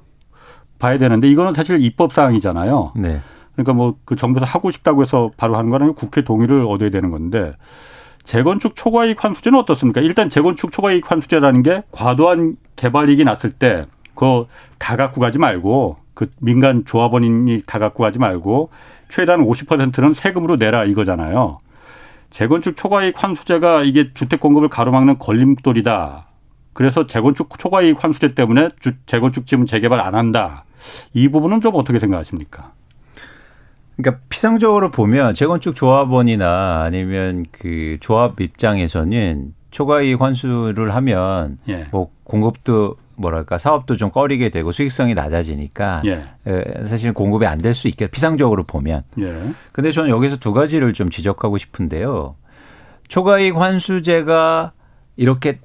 [0.79, 2.93] 봐야 되는데 이거는 사실 입법 사항이잖아요.
[2.97, 3.21] 네.
[3.53, 7.53] 그러니까 뭐 그 정부에서 하고 싶다고 해서 바로 하는 거는 국회 동의를 얻어야 되는 건데
[8.23, 10.01] 재건축 초과이익 환수제는 어떻습니까?
[10.01, 14.47] 일단 재건축 초과이익 환수제라는 게 과도한 개발이익이 났을 때 그거
[14.79, 18.69] 다 갖고 가지 말고 그 민간 조합원이 다 갖고 가지 말고
[19.09, 21.57] 최대한 50%는 세금으로 내라 이거잖아요.
[22.29, 26.27] 재건축 초과이익 환수제가 이게 주택 공급을 가로막는 걸림돌이다.
[26.73, 28.69] 그래서 재건축 초과이익 환수제 때문에
[29.05, 30.65] 재건축 지금 재개발 안 한다.
[31.13, 32.71] 이 부분은 좀 어떻게 생각하십니까?
[33.95, 41.87] 그러니까 피상적으로 보면 재건축 조합원이나 아니면 그 조합 입장에서는 초과이익 환수를 하면 예.
[41.91, 46.23] 뭐 공급도 뭐랄까 사업도 좀 꺼리게 되고 수익성이 낮아지니까 예.
[46.87, 49.03] 사실은 공급이 안 될 수 있게 피상적으로 보면.
[49.19, 49.51] 예.
[49.71, 52.35] 근데 저는 여기서 두 가지를 좀 지적하고 싶은데요.
[53.07, 54.71] 초과이익 환수제가
[55.17, 55.59] 이렇게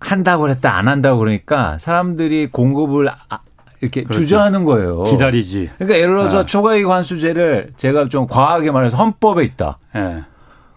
[0.00, 3.38] 한다고 그랬다 안 한다고 그러니까 사람들이 공급을 아,
[3.84, 4.20] 이렇게 그렇죠.
[4.20, 5.04] 주저하는 거예요.
[5.04, 5.70] 기다리지.
[5.76, 6.46] 그러니까 예를 들어서 네.
[6.46, 9.78] 초과이익 환수제를 제가 좀 과하게 말해서 헌법에 있다.
[9.94, 10.22] 네.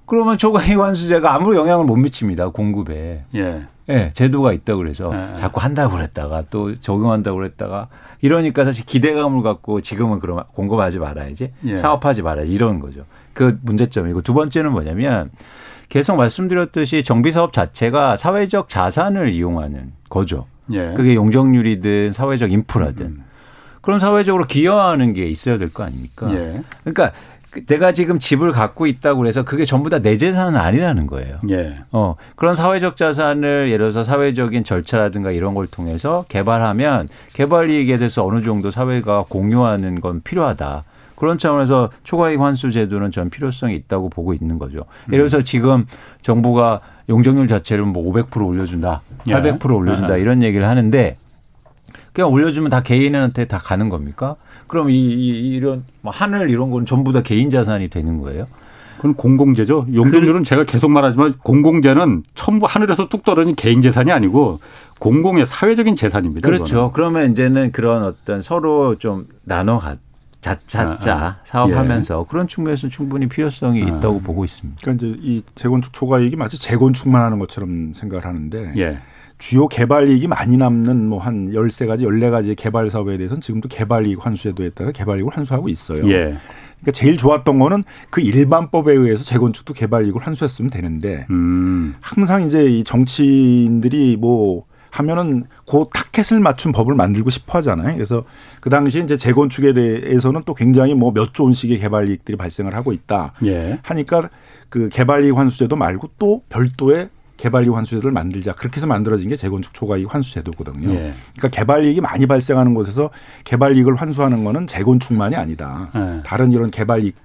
[0.05, 2.49] 그러면 초과이익 환수제가 아무 영향을 못 미칩니다.
[2.49, 3.23] 공급에.
[3.35, 3.67] 예.
[3.89, 5.39] 예, 제도가 있다 그래서 예.
[5.39, 7.87] 자꾸 한다고 그랬다가 또 적용한다고 그랬다가
[8.19, 11.77] 이러니까 사실 기대감을 갖고 지금은 그러면 공급하지 말아야지 예.
[11.77, 13.05] 사업하지 말아야지 이런 거죠.
[13.33, 15.29] 그 문제점이고 두 번째는 뭐냐면
[15.89, 20.45] 계속 말씀드렸듯이 정비 사업 자체가 사회적 자산을 이용하는 거죠.
[20.71, 20.93] 예.
[20.95, 23.23] 그게 용적률이든 사회적 인프라든 음.
[23.81, 26.29] 그런 사회적으로 기여하는 게 있어야 될 거 아닙니까?
[26.33, 26.61] 예.
[26.83, 27.13] 그러니까
[27.67, 31.39] 내가 지금 집을 갖고 있다고 그래서 그게 전부 다 내 재산은 아니라는 거예요.
[31.49, 31.77] 예.
[31.93, 38.25] 어, 그런 사회적 자산을 예를 들어서 사회적인 절차라든가 이런 걸 통해서 개발하면 개발 이익에 대해서
[38.25, 40.83] 어느 정도 사회가 공유하는 건 필요하다.
[41.17, 44.85] 그런 차원에서 초과이익 환수 제도는 전 필요성이 있다고 보고 있는 거죠.
[45.11, 45.85] 예를 들어서 지금
[46.21, 49.73] 정부가 용적률 자체를 뭐 500% 올려준다, 800% 예.
[49.73, 50.21] 올려준다 예.
[50.21, 51.15] 이런 얘기를 하는데
[52.13, 54.35] 그냥 올려주면 다 개인한테 다 가는 겁니까?
[54.67, 58.45] 그럼 이, 이 이런 뭐 하늘 이런 건 전부 다 개인 자산이 되는 거예요?
[58.97, 59.87] 그건 공공재죠.
[59.93, 64.59] 용적률은 그, 제가 계속 말하지만 공공재는 전부 하늘에서 뚝 떨어진 개인 재산이 아니고
[64.99, 66.47] 공공의 사회적인 재산입니다.
[66.47, 66.91] 그렇죠.
[66.91, 66.91] 그거는.
[66.93, 69.77] 그러면 이제는 그런 어떤 서로 좀 나눠
[70.43, 71.37] 가, 자자 아, 아.
[71.43, 72.29] 사업하면서 예.
[72.29, 73.85] 그런 측면에서 충분히 필요성이 아.
[73.87, 74.79] 있다고 보고 있습니다.
[74.81, 78.99] 그러니까 이제 이 재건축 초과이익이 마치 재건축만 하는 것처럼 생각을 하는데 예.
[79.39, 83.69] 주요 개발 이익이 많이 남는 뭐 한 열세 가지 열네 가지의 개발 사업에 대해서는 지금도
[83.69, 86.07] 개발 이익 환수제도에 따라 개발 이익을 환수하고 있어요.
[86.09, 86.37] 예.
[86.79, 91.95] 그러니까 제일 좋았던 거는 그 일반법에 의해서 재건축도 개발 이익을 환수했으면 되는데 음.
[92.01, 94.65] 항상 이제 이 정치인들이 뭐
[94.99, 97.93] 하면은 그 타켓을 맞춘 법을 만들고 싶어 하잖아요.
[97.93, 98.23] 그래서
[98.61, 102.91] 그 당시에 이제 재건축에 대해서는 또 굉장히 뭐 몇 조 원씩의 개발 이익들이 발생을 하고
[102.93, 103.33] 있다.
[103.45, 103.79] 예.
[103.83, 104.29] 하니까
[104.69, 108.53] 그 개발 이익 환수제도 말고 또 별도의 개발 이익 환수제도를 만들자.
[108.53, 110.89] 그렇게 해서 만들어진 게 재건축 초과 이익 환수제도거든요.
[110.89, 111.13] 예.
[111.35, 113.11] 그러니까 개발 이익이 많이 발생하는 곳에서
[113.43, 115.89] 개발 이익을 환수하는 거는 재건축만이 아니다.
[115.95, 116.23] 예.
[116.25, 117.15] 다른 이런 개발 이익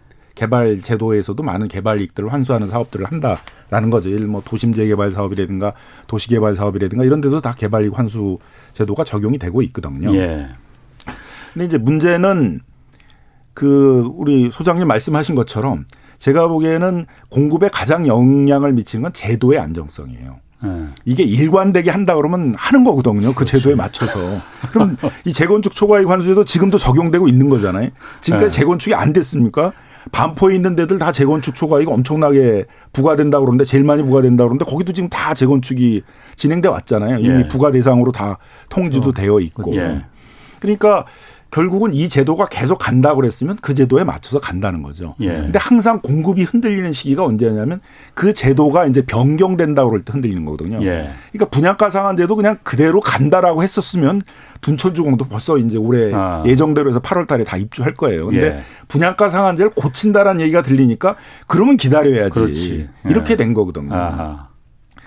[0.42, 4.10] 개발 제도에서도 많은 개발 이익들을 환수하는 사업들을 한다라는 거죠.
[4.10, 5.72] 예를 뭐 도심 재개발 사업이라든가
[6.08, 8.38] 도시 개발 사업이라든가 이런 데도 다 개발 이익 환수
[8.72, 10.12] 제도가 적용이 되고 있거든요.
[10.16, 10.48] 예.
[11.52, 12.58] 근데 이제 문제는
[13.54, 15.84] 그 우리 소장님 말씀하신 것처럼
[16.18, 20.40] 제가 보기에는 공급에 가장 영향을 미치는 건 제도의 안정성이에요.
[20.64, 20.86] 네.
[21.04, 23.28] 이게 일관되게 한다 그러면 하는 거거든요.
[23.28, 23.58] 그 그렇지.
[23.58, 24.40] 제도에 맞춰서.
[24.72, 27.90] 그럼 이 재건축 초과이익 환수제도 지금도 적용되고 있는 거잖아요.
[28.20, 28.58] 지금까지 네.
[28.58, 29.72] 재건축이 안 됐습니까?
[30.10, 35.08] 반포에 있는 데들 다 재건축 초과이익 엄청나게 부과된다 그러는데 제일 많이 부과된다 그러는데 거기도 지금
[35.08, 36.02] 다 재건축이
[36.34, 37.18] 진행돼 왔잖아요.
[37.18, 37.48] 이미 예.
[37.48, 38.38] 부과 대상으로 다
[38.68, 39.12] 통지도 어.
[39.12, 39.72] 되어 있고.
[39.76, 40.04] 예.
[40.60, 41.06] 그러니까
[41.52, 45.14] 결국은 이 제도가 계속 간다고 그랬으면 그 제도에 맞춰서 간다는 거죠.
[45.20, 45.28] 예.
[45.28, 47.80] 근데 항상 공급이 흔들리는 시기가 언제냐면
[48.14, 50.82] 그 제도가 이제 변경된다고 그럴 때 흔들리는 거거든요.
[50.82, 51.10] 예.
[51.30, 54.22] 그러니까 분양가 상한제도 그냥 그대로 간다라고 했었으면
[54.62, 56.42] 둔촌주공도 벌써 이제 올해 아.
[56.46, 58.26] 예정대로 해서 8월 달에 다 입주할 거예요.
[58.26, 58.62] 근데 예.
[58.88, 62.40] 분양가 상한제를 고친다라는 얘기가 들리니까 그러면 기다려야지.
[62.40, 62.88] 그렇지.
[63.04, 63.94] 이렇게 된 거거든요.
[63.94, 64.51] 아하.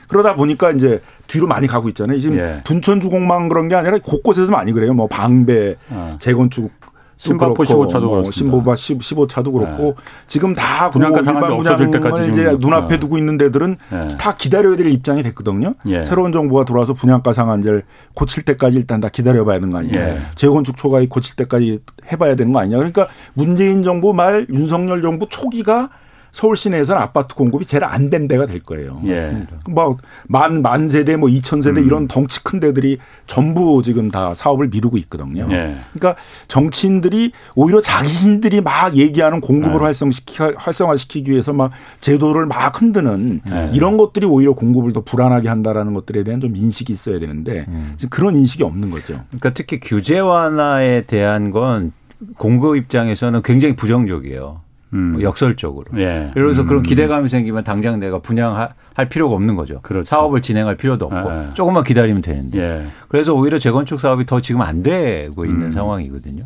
[0.07, 2.19] 그러다 보니까 이제 뒤로 많이 가고 있잖아요.
[2.19, 2.61] 지금 예.
[2.63, 4.93] 둔천 주공만 그런 게 아니라 곳곳에서 많이 그래요.
[4.93, 6.17] 뭐 방배 어.
[6.19, 6.71] 재건축
[7.17, 10.03] 신바포 15차도 뭐 신보바 15차도 그렇고 네.
[10.27, 12.99] 지금 다 분양가 일반 분양을 이제 눈앞에 어.
[12.99, 14.07] 두고 있는 데들은 네.
[14.19, 15.75] 다 기다려야 될 입장이 됐거든요.
[15.87, 16.03] 예.
[16.03, 19.99] 새로운 정부가 들어와서 분양가 상한제를 고칠 때까지 일단 다 기다려봐야 되는 거 아니냐.
[19.99, 20.17] 예.
[20.35, 21.79] 재건축 초과이 고칠 때까지
[22.11, 22.77] 해봐야 되는 거 아니냐.
[22.77, 25.89] 그러니까 문재인 정부 말 윤석열 정부 초기가
[26.35, 29.01] 서울 시내에서는 아파트 공급이 제일 안 된 데가 될 거예요.
[29.05, 29.47] 예.
[29.69, 31.85] 뭐만 만 세대 뭐 이천 세대 음.
[31.85, 35.47] 이런 덩치 큰 데들이 전부 지금 다 사업을 미루고 있거든요.
[35.49, 35.77] 예.
[35.93, 39.85] 그러니까 정치인들이 오히려 자기신들이 막 얘기하는 공급을 예.
[39.85, 41.71] 활성시키 활성화시키기 위해서 막
[42.01, 43.69] 제도를 막 흔드는 예.
[43.73, 47.93] 이런 것들이 오히려 공급을 더 불안하게 한다라는 것들에 대한 좀 인식이 있어야 되는데 음.
[47.95, 49.21] 지금 그런 인식이 없는 거죠.
[49.29, 51.93] 그러니까 특히 규제 완화에 대한 건
[52.37, 54.64] 공급 입장에서는 굉장히 부정적이에요.
[54.95, 55.11] 음.
[55.13, 55.85] 뭐 역설적으로.
[55.97, 56.31] 예.
[56.33, 56.67] 그래서 음.
[56.67, 58.69] 그런 기대감이 생기면 당장 내가 분양할
[59.09, 59.81] 필요가 없는 거죠.
[59.81, 60.05] 그렇죠.
[60.05, 61.53] 사업을 진행할 필요도 없고 예.
[61.53, 62.59] 조금만 기다리면 되는데.
[62.59, 62.85] 예.
[63.09, 65.71] 그래서 오히려 재건축 사업이 더 지금 안 되고 있는 음.
[65.71, 66.45] 상황이거든요.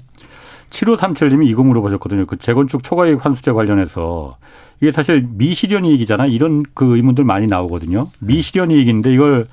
[0.71, 2.25] 7537님이 이거 물어보셨거든요.
[2.25, 4.37] 그 재건축 초과이익 환수제 관련해서
[4.81, 6.25] 이게 사실 미실현 이익이잖아.
[6.27, 8.09] 이런 그 의문들 많이 나오거든요.
[8.19, 9.47] 미실현 이익인데 이걸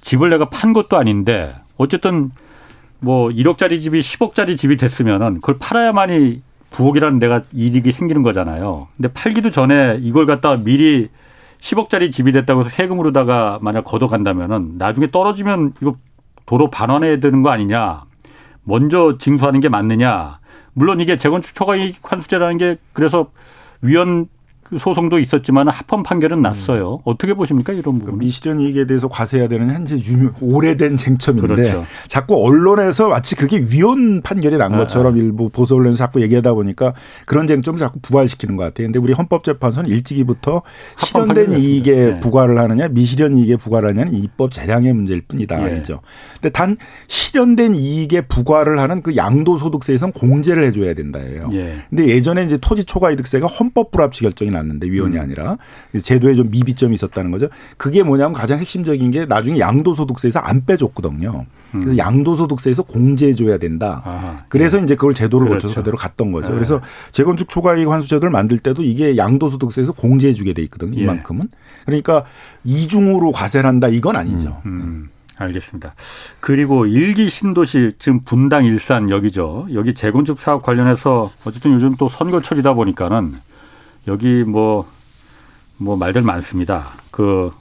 [0.00, 2.30] 집을 내가 판 것도 아닌데 어쨌든
[3.00, 6.42] 뭐 1억짜리 집이 10억짜리 집이 됐으면은 그걸 팔아야만이
[6.78, 8.86] 부엌이라는 데가 이익이 생기는 거잖아요.
[8.96, 11.08] 근데 팔기도 전에 이걸 갖다가 미리
[11.58, 15.96] 10억짜리 집이 됐다고 해서 세금으로다가 만약 걷어간다면은 나중에 떨어지면 이거
[16.46, 18.04] 도로 반환해야 되는 거 아니냐.
[18.62, 20.38] 먼저 징수하는 게 맞느냐.
[20.72, 23.32] 물론 이게 재건축 초과이익 환수제라는 게 그래서
[23.82, 24.28] 위원 그
[24.76, 26.96] 소송도 있었지만 합헌 판결은 났어요.
[26.96, 27.02] 음.
[27.04, 28.18] 어떻게 보십니까 이런 부분?
[28.18, 31.84] 미실현 이익에 대해서 과세해야 되는 현재 유명 오래된 쟁점인데 그렇죠.
[32.08, 35.16] 자꾸 언론에서 마치 그게 위헌 판결이 난 아, 것처럼 아.
[35.16, 36.92] 일부 보수 언론에서 자꾸 얘기하다 보니까
[37.24, 38.86] 그런 쟁점을 자꾸 부활시키는 것 같아요.
[38.88, 40.62] 근데 우리 헌법재판소는 일찍이부터
[40.98, 42.20] 실현된 이익에 네.
[42.20, 45.58] 부과를 하느냐 미실현 이익에 부과를 하느냐는 입법 재량의 문제일 뿐이다.
[45.58, 45.64] 네.
[45.64, 46.00] 아니죠.
[46.34, 46.76] 근데 단
[47.06, 51.50] 실현된 이익에 부과를 하는 그 양도소득세에선 공제를 해줘야 된다예요.
[51.52, 51.76] 예.
[51.88, 55.22] 근데 예전에 이제 토지 초과이득세가 헌법 불합치 결정이 났는데 위원이 음.
[55.22, 55.56] 아니라
[56.00, 57.48] 제도에 좀 미비점이 있었다는 거죠.
[57.76, 61.46] 그게 뭐냐면 가장 핵심적인 게 나중에 양도소득세에서 안 빼줬거든요.
[61.70, 61.98] 그래서 음.
[61.98, 64.02] 양도소득세에서 공제해줘야 된다.
[64.04, 64.44] 아하.
[64.48, 64.84] 그래서 네.
[64.84, 65.66] 이제 그걸 제도를 그렇죠.
[65.66, 66.48] 거쳐서 그대로 갔던 거죠.
[66.48, 66.54] 네.
[66.54, 70.98] 그래서 재건축 초과이익 환수제도를 만들 때도 이게 양도소득세에서 공제해주게 돼 있거든요.
[70.98, 71.02] 예.
[71.02, 71.48] 이만큼은.
[71.84, 72.24] 그러니까
[72.64, 74.60] 이중으로 과세를 한다 이건 아니죠.
[74.66, 74.70] 음.
[74.70, 75.08] 음.
[75.38, 75.94] 알겠습니다.
[76.40, 79.68] 그리고 일기 신도시 지금 분당 일산 여기죠.
[79.72, 83.34] 여기 재건축 사업 관련해서 어쨌든 요즘 또 선거철이다 보니까는
[84.08, 84.86] 여기 뭐뭐
[85.76, 86.88] 뭐 말들 많습니다.
[87.10, 87.52] 그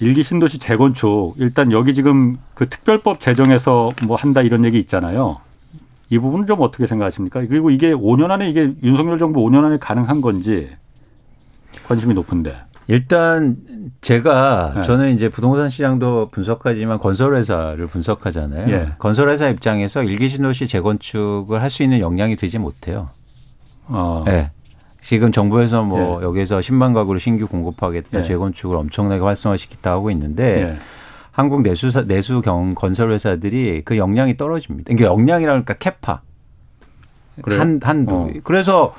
[0.00, 5.38] 일기 신도시 재건축 일단 여기 지금 그 특별법 제정해서 뭐 한다 이런 얘기 있잖아요.
[6.10, 7.40] 이 부분은 좀 어떻게 생각하십니까?
[7.48, 10.70] 그리고 이게 5년 안에 이게 윤석열 정부 5년 안에 가능한 건지
[11.88, 12.54] 관심이 높은데.
[12.86, 13.56] 일단
[14.02, 14.82] 제가 네.
[14.82, 18.70] 저는 이제 부동산 시장도 분석하지만 건설회사를 분석하잖아요.
[18.70, 18.92] 예.
[18.98, 23.08] 건설회사 입장에서 일기 신도시 재건축을 할 수 있는 역량이 되지 못해요.
[23.86, 24.22] 어.
[24.26, 24.50] 네.
[25.04, 26.24] 지금 정부에서 뭐 예.
[26.24, 28.22] 여기에서 10만 가구를 신규 공급하겠다, 예.
[28.22, 30.78] 재건축을 엄청나게 활성화시키다 하고 있는데 예.
[31.30, 34.94] 한국 내수사 내수 경 건설 회사들이 그 역량이 떨어집니다.
[34.94, 36.22] 그러니까 역량이라니까 캐파
[37.42, 37.60] 그래요?
[37.60, 38.16] 한 한도.
[38.16, 38.30] 어.
[38.44, 38.94] 그래서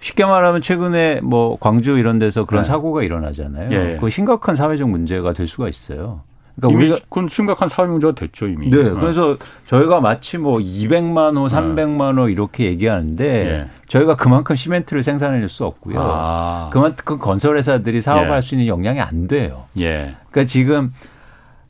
[0.00, 2.66] 쉽게 말하면 최근에 뭐 광주 이런 데서 그런 네.
[2.66, 3.70] 사고가 일어나잖아요.
[3.70, 3.98] 예.
[4.00, 6.22] 그 심각한 사회적 문제가 될 수가 있어요.
[6.60, 8.70] 그러니까 우리가 그건 심각한 사회 문제가 됐죠 이미.
[8.70, 8.90] 네, 네.
[8.90, 13.68] 그래서 저희가 마치 뭐 200만 호, 300만 호 이렇게 얘기하는데 예.
[13.86, 15.96] 저희가 그만큼 시멘트를 생산해낼 수 없고요.
[15.98, 16.70] 아.
[16.72, 18.40] 그만큼 건설 회사들이 사업할 예.
[18.40, 19.64] 수 있는 역량이 안 돼요.
[19.78, 20.16] 예.
[20.30, 20.92] 그러니까 지금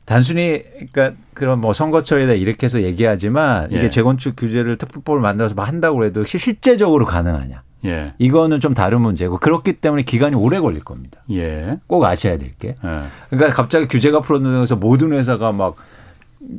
[0.05, 3.89] 단순히 그러니까 그런 뭐 선거철이다 이렇게 해서 얘기하지만 이게 예.
[3.89, 7.63] 재건축 규제를 특별법을 만들어서 뭐 한다고 해도 실제적으로 가능하냐?
[7.85, 8.13] 예.
[8.17, 11.19] 이거는 좀 다른 문제고 그렇기 때문에 기간이 오래 걸릴 겁니다.
[11.31, 11.79] 예.
[11.87, 12.69] 꼭 아셔야 될 게.
[12.69, 13.01] 예.
[13.29, 15.75] 그러니까 갑자기 규제가 풀어놓면서 모든 회사가 막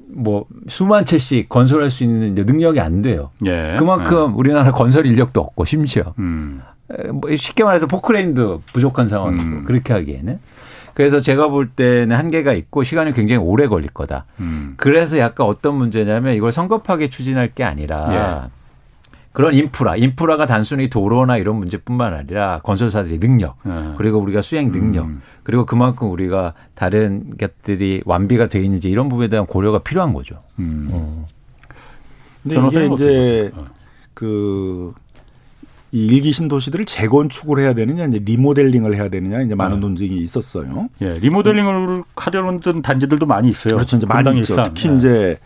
[0.09, 3.31] 뭐 수만 채씩 건설할 수 있는 능력이 안 돼요.
[3.45, 3.77] 예.
[3.79, 4.35] 그만큼 예.
[4.35, 6.61] 우리나라 건설 인력도 없고 심지어 음.
[7.13, 9.65] 뭐 쉽게 말해서 포크레인도 부족한 상황이고 음.
[9.65, 10.39] 그렇게 하기에는.
[10.95, 14.27] 그래서 제가 볼 때는 한계가 있고 시간이 굉장히 오래 걸릴 거다.
[14.41, 14.75] 음.
[14.77, 18.51] 그래서 약간 어떤 문제냐면 이걸 성급하게 추진할 게 아니라 예.
[19.33, 23.95] 그런 인프라, 인프라가 단순히 도로나 이런 문제뿐만 아니라 건설사들의 능력, 네.
[23.97, 25.23] 그리고 우리가 수행 능력, 음.
[25.43, 30.43] 그리고 그만큼 우리가 다른 것들이 완비가 돼 있는지 이런 부분에 대한 고려가 필요한 거죠.
[30.59, 30.89] 음.
[30.93, 31.27] 어.
[32.43, 33.53] 근데 이게 이제
[34.15, 34.93] 그.
[35.95, 39.81] 이 일기 신도시들을 재건축을 해야 되느냐, 이제 리모델링을 해야 되느냐, 이제 많은 네.
[39.81, 40.89] 논쟁이 있었어요.
[41.03, 43.75] 예, 리모델링을 하려는 단지들도 많이 있어요.
[43.75, 43.99] 그렇죠.
[43.99, 44.63] 이제 많이 있죠.
[44.63, 44.97] 특히 네.
[44.97, 45.39] 이제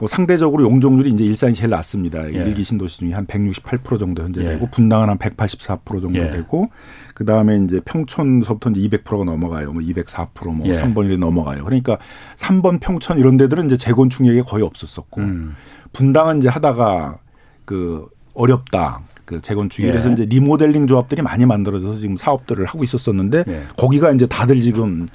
[0.00, 2.28] 뭐 상대적으로 용적률이 이제 일산이 제일 낮습니다.
[2.32, 2.38] 예.
[2.38, 4.46] 일기 신도시 중에 한 168% 정도 현재 예.
[4.46, 6.30] 되고 분당은 한 184% 정도 예.
[6.30, 6.70] 되고
[7.14, 9.72] 그 다음에 이제 평촌서부터 이제 200%가 넘어가요.
[9.72, 10.72] 뭐 204%뭐 예.
[10.72, 11.64] 3번 이렇게 넘어가요.
[11.64, 11.98] 그러니까
[12.36, 15.54] 3번 평촌 이런 데들은 이제 재건축 얘기가 거의 없었었고 음.
[15.92, 17.18] 분당은 이제 하다가
[17.64, 19.00] 그 어렵다.
[19.24, 19.92] 그 재건축이 예.
[19.92, 23.62] 그래서 이제 리모델링 조합들이 많이 만들어져서 지금 사업들을 하고 있었었는데 예.
[23.78, 25.06] 거기가 이제 다들 지금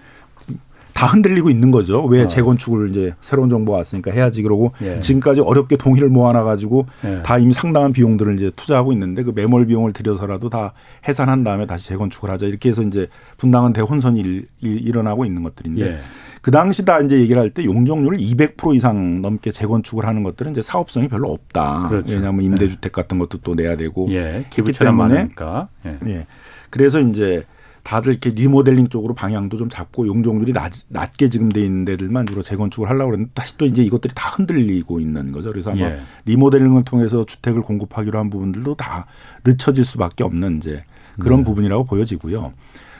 [1.00, 2.04] 다 흔들리고 있는 거죠.
[2.04, 2.28] 왜 어.
[2.28, 5.00] 재건축을 이제 새로운 정부가 왔으니까 해야지 그러고 예.
[5.00, 7.24] 지금까지 어렵게 동의를 모아놔 가지고 예.
[7.24, 10.74] 다 이미 상당한 비용들을 이제 투자하고 있는데 그 매몰 비용을 들여서라도 다
[11.08, 13.08] 해산한 다음에 다시 재건축을 하자 이렇게 해서 이제
[13.38, 16.00] 분당은 대혼선이 일, 일 어나고 있는 것들인데 예.
[16.42, 20.62] 그 당시 다 이제 얘기를 할 때 용적률을 200% 이상 넘게 재건축을 하는 것들은 이제
[20.62, 21.88] 사업성이 별로 없다.
[21.88, 22.14] 그렇죠.
[22.14, 24.46] 왜냐하면 임대주택 같은 것도 또 내야 되고 예.
[24.50, 25.70] 기부 때문에 많으니까.
[25.86, 25.98] 예.
[26.08, 26.28] 예.
[26.70, 27.46] 그래서 이제
[27.84, 32.42] 다들 이렇게 리모델링 쪽으로 방향도 좀 잡고 용적률이 낮, 낮게 지금 돼 있는 데들만 주로
[32.42, 35.52] 재건축을 하려고 그랬는데 다시 또 이제 이것들이 다 흔들리고 있는 거죠.
[35.52, 36.00] 그래서 아마 예.
[36.26, 39.06] 리모델링을 통해서 주택을 공급하기로 한 부분들도 다
[39.46, 40.84] 늦춰질 수밖에 없는 이제
[41.20, 41.46] 그런 네.
[41.46, 42.54] 부분이라고 보여지고요.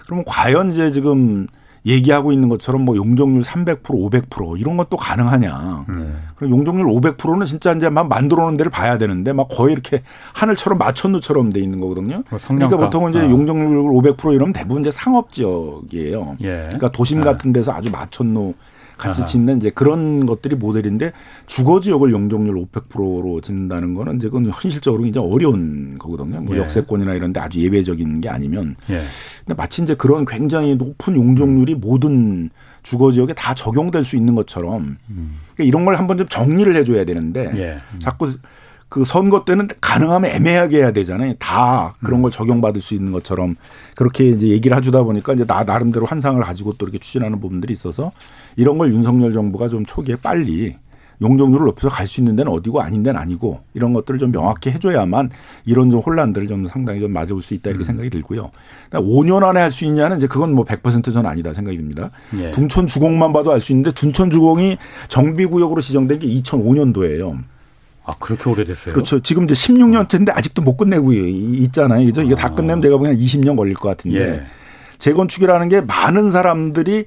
[0.06, 1.48] 그러면 과연 이제 지금
[1.86, 5.86] 얘기하고 있는 것처럼 뭐 용적률 300% 500% 이런 것도 가능하냐.
[5.88, 6.08] 네.
[6.36, 10.02] 그럼 용적률 500%는 진짜 이제 막 만들어 놓은 데를 봐야 되는데 막 거의 이렇게
[10.34, 12.24] 하늘처럼 마천루처럼 돼 있는 거거든요.
[12.30, 13.30] 뭐 그러니까 보통은 이제 아.
[13.30, 16.38] 용적률 500% 이러면 대부분 이제 상업 지역이에요.
[16.42, 16.68] 예.
[16.68, 17.26] 그러니까 도심 네.
[17.26, 18.54] 같은 데서 아주 마천루
[19.00, 21.14] 같이 짓는 이제 그런 것들이 모델인데
[21.48, 26.42] 주거 지역을 용적률 500%로 짓는다는 거는 이제 그건 현실적으로 굉장히 어려운 거거든요.
[26.42, 26.60] 뭐 예.
[26.60, 28.76] 역세권이나 이런 데 아주 예외적인 게 아니면.
[28.90, 29.00] 예.
[29.46, 31.80] 근데 마치 이제 그런 굉장히 높은 용적률이 음.
[31.82, 32.50] 모든
[32.84, 35.40] 주거 지역에 다 적용될 수 있는 것처럼 음.
[35.54, 37.78] 그러니까 이런 걸 한번 좀 정리를 해줘야 되는데 예.
[37.94, 38.00] 음.
[38.00, 38.32] 자꾸
[38.90, 41.36] 그 선거 때는 가능하면 애매하게 해야 되잖아요.
[41.38, 42.22] 다 그런 음.
[42.24, 43.56] 걸 적용받을 수 있는 것처럼
[43.96, 48.12] 그렇게 이제 얘기를 해주다 보니까 이제 나 나름대로 환상을 가지고 또 이렇게 추진하는 부분들이 있어서
[48.60, 50.76] 이런 걸 윤석열 정부가 좀 초기에 빨리
[51.22, 55.30] 용적률을 높여서 갈 수 있는 데는 어디고 아닌 데는 아니고 이런 것들을 좀 명확히 해줘야만
[55.66, 57.86] 이런 좀 혼란들을 좀 상당히 좀 맞아볼 수 있다 이렇게 음.
[57.86, 58.52] 생각이 들고요.
[58.92, 62.12] 5년 안에 할 수 있냐는 이제 그건 뭐 100% 저는 아니다 생각이 듭니다.
[62.38, 62.52] 예.
[62.52, 67.38] 둔촌 주공만 봐도 알 수 있는데 둔촌 주공이 정비구역으로 지정된 게 2005년도예요.
[68.06, 68.94] 아, 그렇게 오래됐어요?
[68.94, 69.20] 그렇죠.
[69.22, 72.06] 지금 이제 16년째인데 아직도 못 끝내고 있잖아요.
[72.06, 72.24] 그죠?
[72.24, 72.38] 이게 아.
[72.38, 74.20] 다 끝내면 제가 보기엔 20년 걸릴 것 같은데.
[74.20, 74.42] 예.
[74.98, 77.06] 재건축이라는 게 많은 사람들이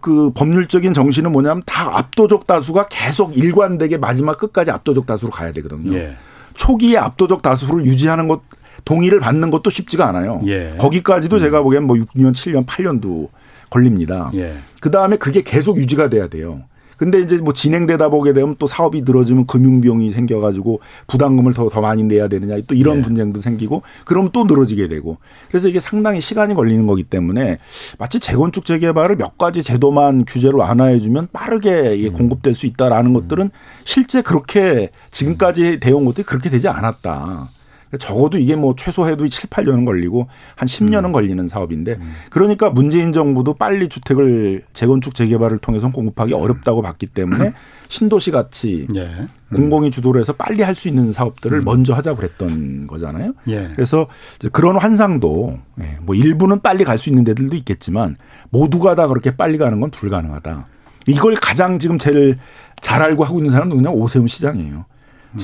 [0.00, 5.94] 그 법률적인 정신은 뭐냐면 다 압도적 다수가 계속 일관되게 마지막 끝까지 압도적 다수로 가야 되거든요.
[5.96, 6.16] 예.
[6.54, 8.42] 초기에 압도적 다수를 유지하는 것
[8.84, 10.40] 동의를 받는 것도 쉽지가 않아요.
[10.46, 10.76] 예.
[10.78, 11.40] 거기까지도 음.
[11.40, 13.28] 제가 보기엔 뭐 6년, 7년, 8년도
[13.70, 14.30] 걸립니다.
[14.34, 14.54] 예.
[14.80, 16.62] 그 다음에 그게 계속 유지가 돼야 돼요.
[16.98, 22.02] 근데 이제 뭐 진행되다 보게 되면 또 사업이 늘어지면 금융비용이 생겨가지고 부담금을 더, 더 많이
[22.02, 23.02] 내야 되느냐 또 이런 네.
[23.02, 25.16] 분쟁도 생기고 그러면 또 늘어지게 되고
[25.48, 27.58] 그래서 이게 상당히 시간이 걸리는 거기 때문에
[27.98, 32.12] 마치 재건축 재개발을 몇 가지 제도만 규제로 완화해주면 빠르게 이게 음.
[32.14, 33.50] 공급될 수 있다라는 것들은
[33.84, 37.48] 실제 그렇게 지금까지 되어온 것들이 그렇게 되지 않았다.
[37.98, 41.12] 적어도 이게 뭐 최소해도 7, 8년은 걸리고 한 10년은 음.
[41.12, 42.12] 걸리는 사업인데 음.
[42.30, 47.52] 그러니까 문재인 정부도 빨리 주택을 재건축 재개발을 통해서 공급하기 어렵다고 봤기 때문에
[47.88, 49.00] 신도시 같이 예.
[49.00, 49.28] 음.
[49.54, 51.64] 공공이 주도를 해서 빨리 할 수 있는 사업들을 음.
[51.64, 53.32] 먼저 하자고 그랬던 거잖아요.
[53.48, 53.70] 예.
[53.74, 54.06] 그래서
[54.52, 58.16] 그런 환상도 예, 뭐 일부는 빨리 갈 수 있는 데들도 있겠지만
[58.50, 60.66] 모두가 다 그렇게 빨리 가는 건 불가능하다.
[61.06, 62.36] 이걸 가장 지금 제일
[62.82, 64.84] 잘 알고 하고 있는 사람은 그냥 오세훈 시장이에요.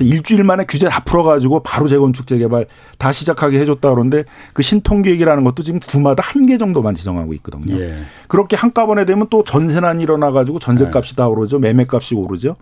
[0.02, 2.66] 일주일 만에 규제 다 풀어가지고 바로 재건축 재개발
[2.98, 7.78] 다 시작하게 해줬다 그러는데 그 신통계획이라는 것도 지금 구마다 한 개 정도만 지정하고 있거든요.
[7.78, 8.00] 예.
[8.28, 11.16] 그렇게 한꺼번에 되면 또 전세난이 일어나가지고 전세값이 네.
[11.16, 11.58] 다 오르죠.
[11.58, 12.56] 매매값이 오르죠.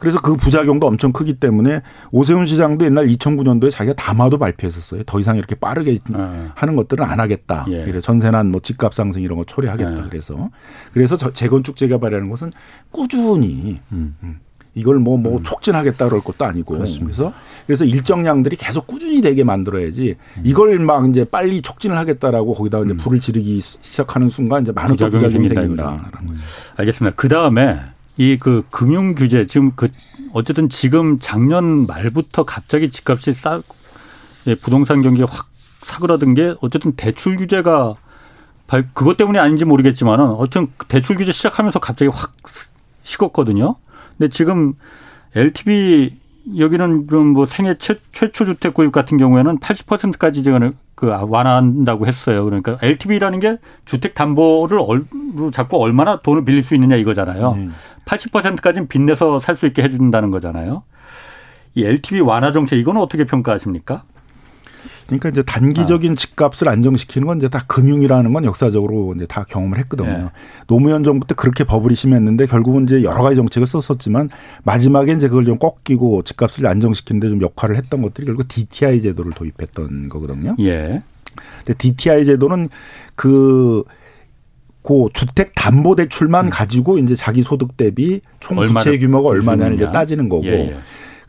[0.00, 5.02] 그래서 그 부작용도 엄청 크기 때문에 오세훈 시장도 옛날 2009년도에 자기가 담화도 발표했었어요.
[5.04, 6.48] 더 이상 이렇게 빠르게 네.
[6.54, 7.64] 하는 것들은 안 하겠다.
[7.70, 7.84] 예.
[7.84, 9.90] 그래 전세난 뭐 집값 상승 이런 거 초래하겠다.
[9.90, 10.02] 네.
[10.10, 10.50] 그래서
[10.92, 12.52] 그래서 재건축 재개발이라는 것은
[12.90, 14.16] 꾸준히 음.
[14.76, 14.80] 음.
[14.80, 15.42] 이걸 뭐뭐 뭐 음.
[15.42, 17.04] 촉진하겠다 그럴 것도 아니고 그렇습니다.
[17.06, 17.32] 그래서
[17.66, 20.42] 그래서 일정량들이 계속 꾸준히 되게 만들어야지 음.
[20.44, 22.96] 이걸 막 이제 빨리 촉진을 하겠다라고 거기다 이제 음.
[22.96, 25.90] 불을 지르기 시작하는 순간 이제 많은 부작용이 생긴다.
[26.22, 26.40] 음.
[26.76, 27.14] 알겠습니다.
[27.16, 27.80] 그 다음에
[28.16, 29.88] 이 그 금융 규제 지금 그
[30.32, 33.62] 어쨌든 지금 작년 말부터 갑자기 집값이 싸
[34.46, 35.48] 예, 부동산 경기가 확
[35.82, 37.94] 사그라든 게 어쨌든 대출 규제가
[38.92, 42.32] 그것 때문이 아닌지 모르겠지만은 어쨌든 대출 규제 시작하면서 갑자기 확
[43.04, 43.76] 식었거든요.
[44.18, 44.74] 근데 지금
[45.34, 46.16] LTV
[46.58, 52.44] 여기는 뭐 생애 최, 최초 주택 구입 같은 경우에는 80%까지 지금 그 완화한다고 했어요.
[52.44, 55.04] 그러니까 LTV라는 게 주택 담보를 얼,
[55.52, 57.54] 자꾸 얼마나 돈을 빌릴 수 있느냐 이거잖아요.
[57.56, 57.68] 네.
[58.04, 60.82] 80%까지는 빚내서 살 수 있게 해준다는 거잖아요.
[61.74, 64.04] 이 LTV 완화 정책 이거는 어떻게 평가하십니까?
[65.06, 66.14] 그러니까 이제 단기적인 아.
[66.14, 70.08] 집값을 안정시키는 건 이제 다 금융이라는 건 역사적으로 이제 다 경험을 했거든요.
[70.08, 70.24] 예.
[70.66, 74.30] 노무현 정부 때 그렇게 버블이 심했는데 결국은 이제 여러 가지 정책을 썼었지만
[74.64, 80.08] 마지막에 이제 그걸 좀 꺾이고 집값을 안정시키는데 좀 역할을 했던 것들이 결국 DTI 제도를 도입했던
[80.08, 80.56] 거거든요.
[80.60, 81.02] 예.
[81.64, 82.68] 근데 DTI 제도는
[83.16, 83.82] 그,
[84.82, 86.50] 고 주택 담보 대출만 음.
[86.50, 90.44] 가지고 이제 자기 소득 대비 총 부채 규모가 얼마냐를 이제 따지는 거고.
[90.44, 90.76] 예, 예.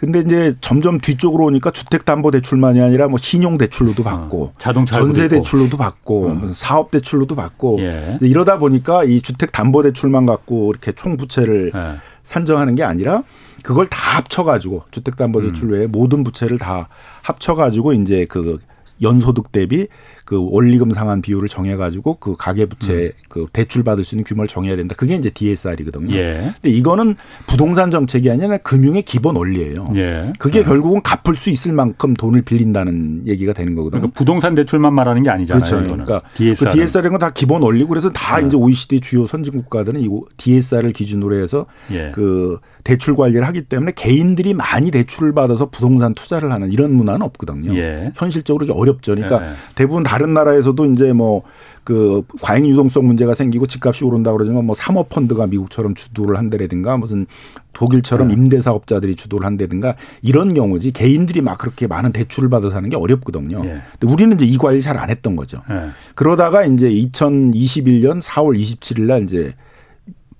[0.05, 6.27] 근데 이제 점점 뒤쪽으로 오니까 주택담보대출만이 아니라 뭐 신용대출로도 어, 받고 어, 자동차 전세대출로도 받고
[6.27, 6.41] 어.
[6.53, 8.17] 사업대출로도 받고 예.
[8.21, 11.95] 이러다 보니까 이 주택담보대출만 갖고 이렇게 총 부채를 예.
[12.23, 13.23] 산정하는 게 아니라
[13.63, 15.71] 그걸 다 합쳐가지고 주택담보대출 음.
[15.71, 16.87] 외에 모든 부채를 다
[17.23, 18.59] 합쳐가지고 이제 그
[19.01, 19.87] 연소득 대비
[20.25, 23.11] 그 원리금 상환 비율을 정해가지고 그 가계부채 음.
[23.29, 24.95] 그 대출 받을 수 있는 규모를 정해야 된다.
[24.97, 26.15] 그게 이제 DSR이거든요.
[26.15, 26.51] 예.
[26.61, 27.15] 근데 이거는
[27.45, 29.85] 부동산 정책이 아니라 금융의 기본 원리예요.
[29.95, 30.33] 예.
[30.39, 30.63] 그게 예.
[30.63, 34.01] 결국은 갚을 수 있을 만큼 돈을 빌린다는 얘기가 되는 거거든요.
[34.01, 35.63] 그러니까 부동산 대출만 말하는 게 아니잖아요.
[35.63, 35.87] 그렇죠.
[35.87, 36.71] 그러니까 DSR.
[36.71, 38.47] 그 DSR은 건다 기본 원리고 그래서 다 네.
[38.47, 42.11] 이제 OECD 주요 선진 국가들은 이 DSR을 기준으로 해서 예.
[42.11, 47.75] 그 대출 관리를 하기 때문에 개인들이 많이 대출을 받아서 부동산 투자를 하는 이런 문화는 없거든요.
[47.75, 48.11] 예.
[48.15, 49.13] 현실적으로 어렵죠.
[49.13, 49.53] 그러니까 예.
[49.75, 51.43] 대부분 다른 나라에서도 이제 뭐
[51.85, 57.27] 그 과잉 유동성 문제가 생기고 집값이 오른다 그러지만 뭐 사모 펀드가 미국처럼 주도를 한다라든가 무슨
[57.73, 58.33] 독일처럼 예.
[58.33, 63.61] 임대사업자들이 주도를 한다든가 이런 경우지 개인들이 막 그렇게 많은 대출을 받아서 하는 게 어렵거든요.
[63.65, 63.81] 예.
[63.99, 65.61] 근데 우리는 이제 이 관리 잘 안 했던 거죠.
[65.69, 65.89] 예.
[66.15, 69.53] 그러다가 이제 2021년 4월 27일 날 이제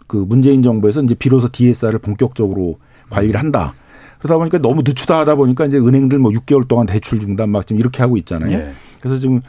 [0.07, 2.79] 그 문재인 정부에서 이제 비로소 DSR을 본격적으로
[3.11, 3.75] 관리를 한다.
[4.17, 7.79] 그러다 보니까 너무 늦추다 하다 보니까 이제 은행들 뭐 6개월 동안 대출 중단 막 지금
[7.79, 8.51] 이렇게 하고 있잖아요.
[8.57, 8.71] 예.
[8.99, 9.41] 그래서 지금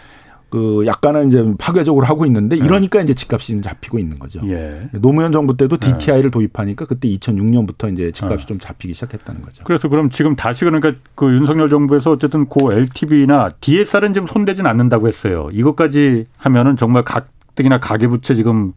[0.49, 2.65] 그 약간은 이제 파괴적으로 하고 있는데 예.
[2.65, 3.03] 이러니까 예.
[3.03, 4.41] 이제 집값이 잡히고 있는 거죠.
[4.49, 4.89] 예.
[4.93, 6.31] 노무현 정부 때도 DTI를 예.
[6.31, 8.47] 도입하니까 그때 2006년부터 이제 집값이 예.
[8.47, 9.65] 좀 잡히기 시작했다는 거죠.
[9.65, 15.09] 그래서 그럼 지금 다시 그러니까 그 윤석열 정부에서 어쨌든 고 LTV나 DSR은 지금 손대진 않는다고
[15.09, 15.49] 했어요.
[15.53, 18.73] 이것까지 하면은 정말 가뜩이나 가계부채 지금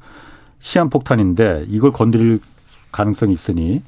[0.59, 2.39] 시한폭탄인데 이걸 건드릴
[2.91, 3.83] 가능성이 있으니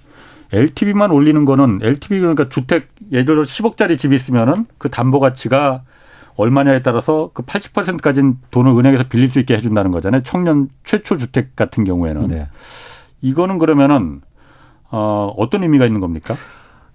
[0.53, 5.81] LTV만 올리는 거는 LTV 그러니까 주택 예를 들어 10억짜리 집이 있으면은 그 담보 가치가
[6.35, 10.23] 얼마냐에 따라서 그 80%까지는 돈을 은행에서 빌릴 수 있게 해준다는 거잖아요.
[10.23, 12.47] 청년 최초 주택 같은 경우에는 네.
[13.21, 14.21] 이거는 그러면은
[14.89, 16.35] 어 어떤 의미가 있는 겁니까?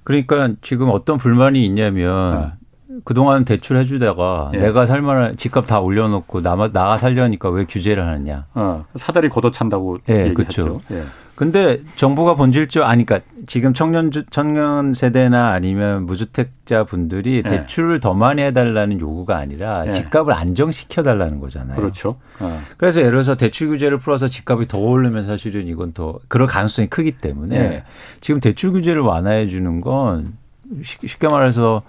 [0.02, 3.00] 그러니까 지금 어떤 불만이 있냐면 네.
[3.04, 4.58] 그동안 대출해 주다가 예.
[4.58, 8.46] 내가 살만한 집값 다 올려놓고 나가 나가 살려니까 왜 규제를 하느냐.
[8.54, 10.80] 어, 사다리 걷어찬다고 예, 그렇죠.
[10.90, 11.04] 예.
[11.36, 17.42] 근데 정부가 본질적 아니까 그러니까 지금 청년 주, 청년 세대나 아니면 무주택자 분들이 예.
[17.42, 19.92] 대출을 더 많이 해달라는 요구가 아니라 예.
[19.92, 21.76] 집값을 안정시켜 달라는 거잖아요.
[21.76, 22.16] 그렇죠.
[22.40, 22.60] 어.
[22.76, 27.12] 그래서 예를 들어서 대출 규제를 풀어서 집값이 더 오르면 사실은 이건 더 그럴 가능성이 크기
[27.12, 27.84] 때문에 예.
[28.20, 30.34] 지금 대출 규제를 완화해 주는 건
[30.82, 31.82] 쉽게 말해서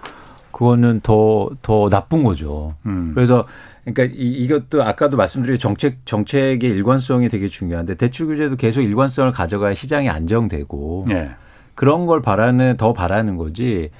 [0.52, 2.76] 그거는 더, 더 나쁜 거죠.
[2.86, 3.12] 음.
[3.14, 3.45] 그래서
[3.94, 9.74] 그러니까 이, 이것도 아까도 말씀드린 정책, 정책의 일관성이 되게 중요한데 대출 규제도 계속 일관성을 가져가야
[9.74, 11.32] 시장이 안정되고 네.
[11.76, 13.92] 그런 걸 바라는, 더 바라는 거지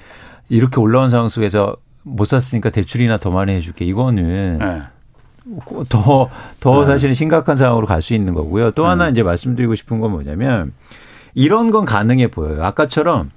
[0.48, 3.84] 이렇게 올라온 상황 속에서 못 샀으니까 대출이나 더 많이 해줄게.
[3.84, 4.82] 이거는 네.
[5.88, 6.28] 더,
[6.60, 6.86] 더 네.
[6.86, 8.72] 사실은 심각한 상황으로 갈 수 있는 거고요.
[8.72, 9.10] 또 하나 음.
[9.12, 10.72] 이제 말씀드리고 싶은 건 뭐냐면
[11.34, 12.62] 이런 건 가능해 보여요.
[12.64, 13.30] 아까처럼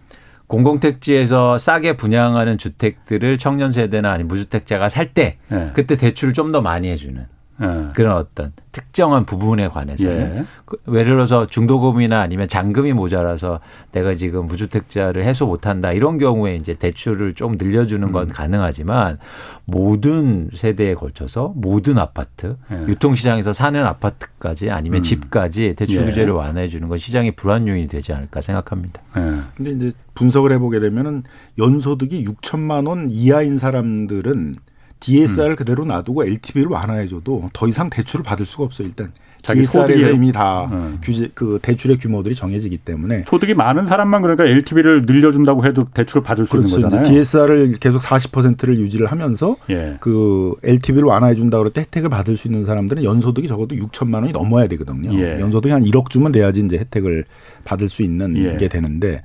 [0.51, 5.69] 공공택지에서 싸게 분양하는 주택들을 청년 세대나 아니 무주택자가 살때 네.
[5.73, 7.25] 그때 대출을 좀 더 많이 해주는
[7.61, 7.89] 네.
[7.93, 10.45] 그런 어떤 특정한 부분에 관해서는 예.
[10.65, 13.59] 그 예를 들어서 중도금이나 아니면 잔금이 모자라서
[13.91, 18.27] 내가 지금 무주택자를 해소 못한다 이런 경우에 이제 대출을 좀 늘려주는 건 음.
[18.29, 19.19] 가능하지만
[19.65, 22.87] 모든 세대에 걸쳐서 모든 아파트 예.
[22.87, 25.03] 유통시장에서 사는 아파트까지 아니면 음.
[25.03, 26.05] 집까지 대출 예.
[26.05, 29.01] 규제를 완화해 주는 건 시장의 불안 요인이 되지 않을까 생각합니다.
[29.17, 29.41] 예.
[29.55, 31.23] 근데 이제 분석을 해보게 되면은
[31.57, 34.55] 연소득이 6천만 원 이하인 사람들은
[35.01, 35.55] DSR을 음.
[35.55, 38.87] 그대로 놔두고 LTV를 완화해줘도 더 이상 대출을 받을 수가 없어요.
[38.87, 40.99] 일단 DSR에서 이미 다 음.
[41.01, 46.45] 규제 그 대출의 규모들이 정해지기 때문에 소득이 많은 사람만 그러니까 LTV를 늘려준다고 해도 대출을 받을
[46.45, 46.75] 수 그렇죠.
[46.75, 47.03] 있는 거잖아요.
[47.11, 49.97] DSR을 계속 40%를 유지를 하면서 예.
[49.99, 54.31] 그 LTV를 완화해 준다 그럴 때 혜택을 받을 수 있는 사람들은 연소득이 적어도 6천만 원이
[54.31, 55.11] 넘어야 되거든요.
[55.19, 55.39] 예.
[55.39, 57.25] 연소득이 한 1억 주면 돼야지 이제 혜택을
[57.63, 58.51] 받을 수 있는 예.
[58.51, 59.23] 게 되는데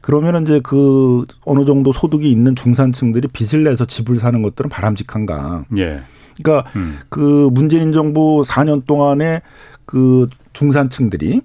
[0.00, 5.64] 그러면 이제 그 어느 정도 소득이 있는 중산층들이 빚을 내서 집을 사는 것들은 바람직한 가?
[5.78, 6.00] 예.
[6.42, 6.98] 그러니까 음.
[7.08, 9.40] 그 문재인 정부 4년 동안에
[9.86, 11.40] 그 중산층들이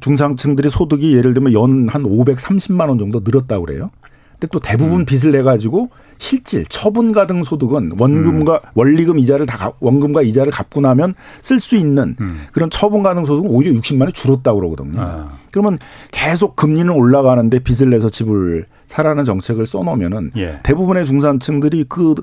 [0.00, 3.90] 중산층들이 소득이 예를 들면 연 한 530만 원 정도 늘었다고 그래요.
[4.32, 5.04] 근데 또 대부분 음.
[5.04, 8.68] 빚을 내 가지고 실질 처분 가 등 소득은 원금과 음.
[8.74, 12.40] 원리금 이자를 다 원금과 이자를 갚고 나면 쓸 수 있는 음.
[12.52, 15.00] 그런 처분가 등 소득은 오히려 60만 원이 줄었다고 그러거든요.
[15.00, 15.38] 아.
[15.50, 15.78] 그러면
[16.10, 18.64] 계속 금리는 올라가는데 빚을 내서 집을
[18.94, 20.58] 사라는 정책을 써놓으면은 예.
[20.62, 22.14] 대부분의 중산층들이 그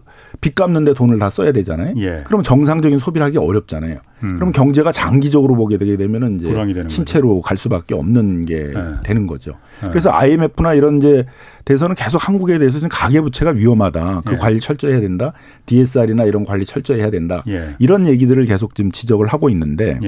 [0.42, 1.94] 빚 갚는데 돈을 다 써야 되잖아요.
[1.98, 2.24] 예.
[2.26, 3.98] 그러면 정상적인 소비를 하기 어렵잖아요.
[4.24, 4.36] 음.
[4.38, 6.48] 그럼 경제가 장기적으로 보게 되게 되면은 이제
[6.88, 8.74] 침체로 갈 수밖에 없는 게 예.
[9.04, 9.52] 되는 거죠.
[9.84, 9.90] 예.
[9.90, 11.26] 그래서 IMF나 이런 이제
[11.66, 14.24] 대선은 계속 한국에 대해서 지금 가계부채가 위험하다.
[14.26, 14.38] 그 예.
[14.38, 15.34] 관리 철저히 해야 된다.
[15.68, 17.44] DSR이나 이런 관리 철저히 해야 된다.
[17.48, 17.76] 예.
[17.78, 20.00] 이런 얘기들을 계속 지금 지적을 하고 있는데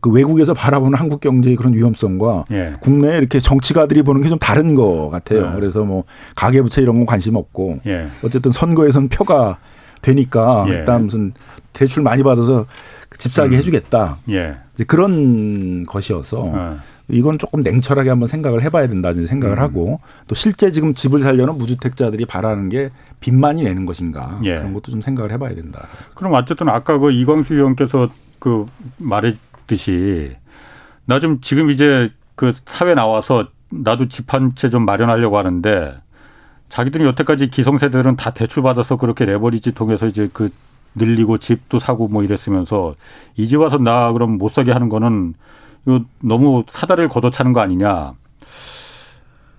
[0.00, 2.74] 그 외국에서 바라보는 한국 경제의 그런 위험성과 예.
[2.80, 5.50] 국내에 이렇게 정치가들이 보는 게 좀 다른 것 같아요.
[5.50, 5.54] 예.
[5.54, 6.04] 그래서 뭐
[6.36, 8.08] 가계부채 이런 건 관심 없고 예.
[8.24, 9.58] 어쨌든 선거에선 표가
[10.02, 10.72] 되니까 예.
[10.72, 11.32] 일단 무슨
[11.72, 12.66] 대출 많이 받아서
[13.18, 13.58] 집 사게 음.
[13.58, 14.18] 해주겠다.
[14.30, 14.56] 예.
[14.74, 16.76] 이제 그런 것이어서 어.
[17.08, 19.62] 이건 조금 냉철하게 한번 생각을 해봐야 된다는 생각을 음.
[19.62, 24.54] 하고 또 실제 지금 집을 살려는 무주택자들이 바라는 게 빚만이 내는 것인가 예.
[24.56, 25.86] 그런 것도 좀 생각을 해봐야 된다.
[26.14, 28.08] 그럼 어쨌든 아까 그 이광수 의원께서
[28.38, 28.66] 그
[28.98, 29.36] 말해
[29.66, 30.36] 듯이
[31.06, 35.96] 나 좀 지금 이제 그 사회 나와서 나도 집 한 채 좀 마련하려고 하는데
[36.68, 40.50] 자기들이 여태까지 기성세대들은 다 대출 받아서 그렇게 레버리지 통해서 이제 그
[40.96, 42.94] 늘리고 집도 사고 뭐 이랬으면서
[43.36, 45.34] 이제 와서 나 그럼 못 사게 하는 거는
[45.86, 48.12] 이거 너무 사다리를 걷어차는 거 아니냐.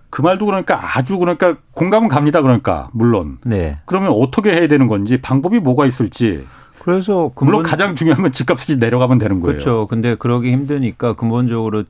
[0.10, 2.42] 그 말도 그러니까 아주 그러니까 공감은 갑니다.
[2.42, 3.38] 그러니까 물론.
[3.44, 3.78] 네.
[3.86, 6.46] 그러면 어떻게 해야 되는 건지 방법이 뭐가 있을지
[6.86, 7.46] 그래서 근본...
[7.48, 9.54] 물론 가장 중요한 건 집값이 내려가면 되는 거예요.
[9.54, 9.88] 그렇죠.
[9.88, 11.86] 근데 그러기 힘드니까 근본적으로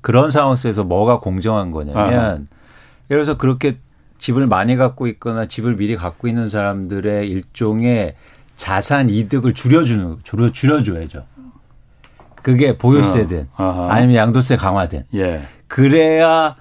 [0.00, 2.56] 그런 상황 속에서 뭐가 공정한 거냐면 아.
[3.10, 3.78] 예를 들어서 그렇게
[4.18, 8.14] 집을 많이 갖고 있거나 집을 미리 갖고 있는 사람들의 일종의
[8.54, 11.24] 자산 이득을 줄여주는 줄여 줄여줘야죠.
[12.36, 13.88] 그게 보유세든 어.
[13.90, 15.48] 아니면 양도세 강화든 예.
[15.66, 16.54] 그래야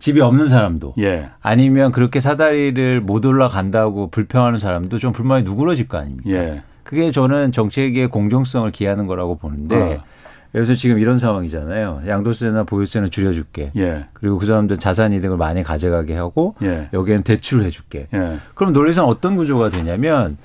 [0.00, 1.30] 집이 없는 사람도 예.
[1.40, 6.30] 아니면 그렇게 사다리를 못 올라간다고 불평하는 사람도 좀 불만이 누그러질 거 아닙니까?
[6.30, 6.62] 예.
[6.86, 10.04] 그게 저는 정책의 공정성을 기하는 거라고 보는데 어.
[10.52, 12.02] 그래서 지금 이런 상황이잖아요.
[12.06, 13.72] 양도세나 보유세는 줄여줄게.
[13.76, 14.06] 예.
[14.14, 16.88] 그리고 그 사람들 자산 이득을 많이 가져가게 하고 예.
[16.92, 18.06] 여기에는 대출을 해줄게.
[18.14, 18.36] 예.
[18.54, 20.38] 그럼 논리상 어떤 구조가 되냐면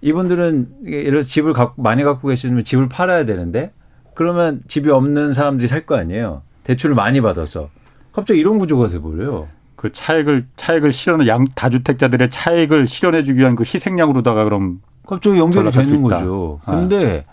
[0.00, 3.72] 이분들은 예를 들어 집을 갖고 많이 갖고 계시면 집을 팔아야 되는데
[4.14, 6.42] 그러면 집이 없는 사람들이 살 거 아니에요.
[6.62, 7.68] 대출을 많이 받아서
[8.12, 9.48] 갑자기 이런 구조가 돼버려요.
[9.74, 16.02] 그 차액을 차액을 실현해 양 다주택자들의 차액을 실현해주기 위한 그 희생양으로다가 그럼 갑자기 연결이 되는
[16.02, 16.60] 거죠.
[16.64, 16.72] 아.
[16.72, 17.24] 근데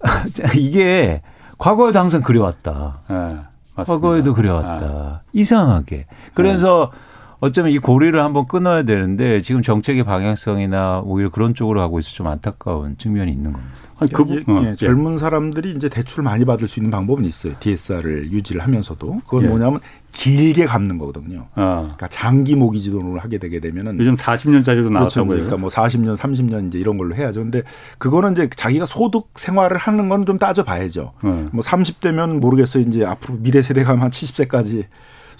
[0.56, 1.22] 이게
[1.58, 2.98] 과거에도 항상 그래왔다.
[3.08, 3.36] 네,
[3.84, 4.84] 과거에도 그래왔다.
[4.84, 5.20] 아.
[5.32, 6.06] 이상하게.
[6.34, 6.98] 그래서 네.
[7.42, 12.28] 어쩌면 이 고리를 한번 끊어야 되는데 지금 정책의 방향성이나 오히려 그런 쪽으로 가고 있어 좀
[12.28, 13.72] 안타까운 측면이 있는 겁니다.
[14.14, 17.54] 그, 예, 예, 젊은 사람들이 이제 대출을 많이 받을 수 있는 방법은 있어요.
[17.58, 19.48] DSR을 유지를 하면서도 그건 예.
[19.48, 19.80] 뭐냐면
[20.12, 21.48] 길게 갚는 거거든요.
[21.56, 21.80] 아.
[21.82, 25.26] 그러니까 장기 모기지 돈으로 하게 되게 되면은 요즘 40년짜리도 나왔죠.
[25.26, 25.26] 그렇죠.
[25.26, 27.40] 그러니까 뭐 40년, 30년 이제 이런 걸로 해야죠.
[27.40, 27.62] 근데
[27.98, 31.12] 그거는 이제 자기가 소득 생활을 하는 건 좀 따져 봐야죠.
[31.24, 31.30] 네.
[31.50, 32.84] 뭐 30대면 모르겠어요.
[32.84, 34.84] 이제 앞으로 미래 세대가 한 70세까지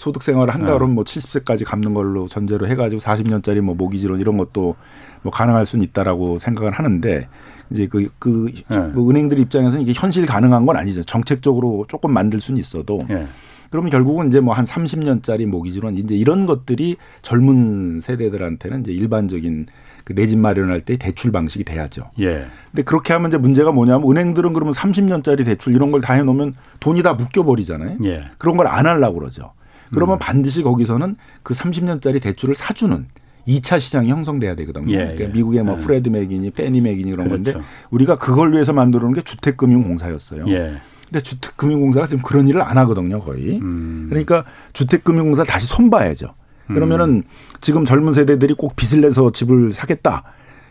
[0.03, 0.73] 소득 생활을 한다 네.
[0.73, 4.75] 그러면 뭐 70세까지 갚는 걸로 전제로 해가지고 40년짜리 뭐 모기지론 이런 것도
[5.21, 7.27] 뭐 가능할 수는 있다라고 생각을 하는데
[7.69, 8.77] 이제 그, 그, 네.
[8.77, 11.03] 뭐 은행들 입장에서는 이게 현실 가능한 건 아니죠.
[11.03, 13.05] 정책적으로 조금 만들 수는 있어도.
[13.07, 13.25] 네.
[13.71, 19.67] 그러면 결국은 이제 뭐 한 30년짜리 모기지론 이제 이런 것들이 젊은 세대들한테는 이제 일반적인
[20.03, 22.09] 그 내 집 마련할 때 대출 방식이 돼야죠.
[22.19, 22.45] 예.
[22.71, 27.01] 근데 그렇게 하면 이제 문제가 뭐냐면 은행들은 그러면 30년짜리 대출 이런 걸 다 해놓으면 돈이
[27.03, 27.99] 다 묶여버리잖아요.
[28.03, 28.25] 예.
[28.37, 29.53] 그런 걸 안 하려고 그러죠.
[29.93, 30.19] 그러면 음.
[30.19, 33.05] 반드시 거기서는 그 30년짜리 대출을 사주는
[33.47, 34.91] 2차 시장이 형성돼야 되거든요.
[34.91, 35.27] 예, 그러니까 예.
[35.27, 35.81] 미국의 뭐 예.
[35.81, 37.53] 프레드 맥이니 페니 맥이니 그런 그렇죠.
[37.53, 40.45] 건데 우리가 그걸 위해서 만들어 놓은 게 주택금융공사였어요.
[40.47, 40.75] 예.
[41.05, 43.59] 근데 주택금융공사가 지금 그런 일을 안 하거든요, 거의.
[43.59, 44.07] 음.
[44.09, 46.33] 그러니까 주택금융공사 다시 손봐야죠.
[46.67, 47.23] 그러면은 음.
[47.59, 50.23] 지금 젊은 세대들이 꼭 빚을 내서 집을 사겠다.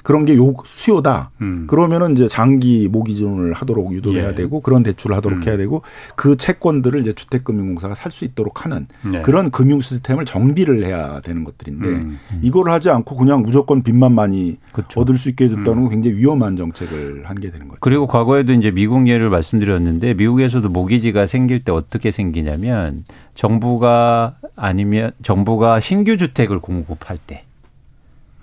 [0.02, 1.30] 그런 게 요, 수요다.
[1.40, 1.66] 음.
[1.68, 4.34] 그러면은 이제 장기 모기지원을 하도록 유도해야 예.
[4.34, 5.46] 되고 그런 대출을 하도록 음.
[5.46, 5.82] 해야 되고
[6.16, 9.22] 그 채권들을 이제 주택금융공사가 살 수 있도록 하는 네.
[9.22, 12.18] 그런 금융 시스템을 정비를 해야 되는 것들인데 음.
[12.42, 15.00] 이걸 하지 않고 그냥 무조건 빚만 많이 그렇죠.
[15.00, 15.88] 얻을 수 있게 해줬다는 건 음.
[15.88, 17.78] 굉장히 위험한 정책을 한 게 되는 거죠.
[17.80, 25.80] 그리고 과거에도 이제 미국 예를 말씀드렸는데 미국에서도 모기지가 생길 때 어떻게 생기냐면 정부가 아니면 정부가
[25.80, 27.44] 신규 주택을 공급할 때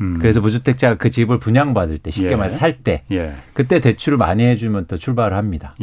[0.01, 0.17] 음.
[0.19, 2.35] 그래서 무주택자가 그 집을 분양받을 때 쉽게 예.
[2.35, 3.33] 말해 살때 예.
[3.53, 5.75] 그때 대출을 많이 해주면 또 출발을 합니다.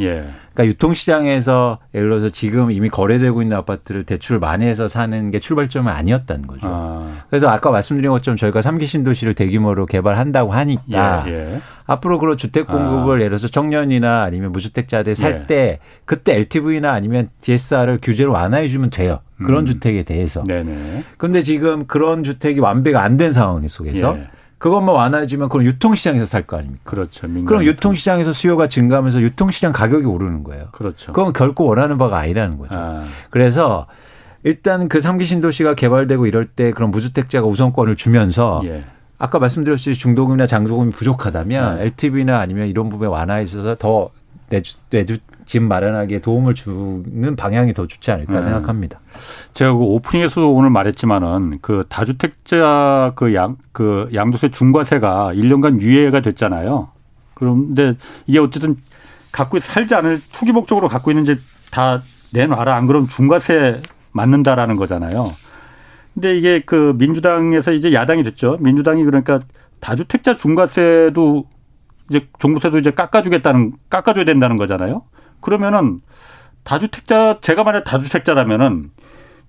[0.57, 0.63] 예.
[0.63, 5.91] 그러니까 유통시장에서 예를 들어서 지금 이미 거래되고 있는 아파트를 대출을 많이 해서 사는 게 출발점은
[5.91, 6.61] 아니었다는 거죠.
[6.63, 7.11] 아.
[7.29, 11.61] 그래서 아까 말씀드린 것처럼 저희가 삼기 신도시를 대규모로 개발한다고 하니까 예, 예.
[11.85, 13.19] 앞으로 그런 주택 공급을 아.
[13.19, 15.79] 예를 들어서 청년이나 아니면 무주택자들이 살때 예.
[16.05, 19.19] 그때 LTV나 아니면 DSR을 규제로 완화해 주면 돼요.
[19.37, 19.65] 그런 음.
[19.67, 20.43] 주택에 대해서.
[20.43, 21.03] 네네.
[21.17, 24.27] 근데 지금 그런 주택이 완배가 안 된 상황 속에서 예.
[24.57, 26.83] 그것만 완화해주면 그럼 유통시장에서 살 거 아닙니까?
[26.85, 27.27] 그렇죠.
[27.45, 30.69] 그럼 유통시장에서 수요가 증가하면서 유통시장 가격이 오르는 거예요.
[30.71, 31.11] 그렇죠.
[31.13, 32.73] 그건 결코 원하는 바가 아니라는 거죠.
[32.75, 33.03] 아.
[33.29, 33.87] 그래서
[34.43, 38.83] 일단 그 3기 신도시가 개발되고 이럴 때 그런 무주택자가 우선권을 주면서 예.
[39.19, 41.83] 아까 말씀드렸듯이 중도금이나 장도금이 부족하다면 네.
[41.83, 44.09] LTV나 아니면 이런 부분에 완화해 있어서 더
[44.49, 45.17] 내주, 내주
[45.47, 48.41] 집 마련하기에 도움을 주는 방향이 더 좋지 않을까 네.
[48.43, 48.99] 생각합니다.
[49.53, 56.89] 제가 그 오프닝에서도 오늘 말했지만은 그 다주택자 그 양, 그 양도세 중과세가 1년간 유예가 됐잖아요.
[57.33, 57.95] 그런데
[58.27, 58.75] 이게 어쨌든
[59.31, 61.41] 갖고 살지 않을 투기 목적으로 갖고 있는 집
[61.71, 62.01] 다
[62.33, 62.75] 내놔라.
[62.75, 63.81] 안 그러면 중과세
[64.11, 65.33] 맞는다라는 거잖아요.
[66.13, 68.57] 근데 이게 그 민주당에서 이제 야당이 됐죠.
[68.59, 69.39] 민주당이 그러니까
[69.79, 71.45] 다주택자 중과세도
[72.09, 75.03] 이제 종부세도 이제 깎아주겠다는 깎아줘야 된다는 거잖아요.
[75.41, 75.99] 그러면은
[76.63, 78.91] 다주택자 제가 만약 다주택자라면은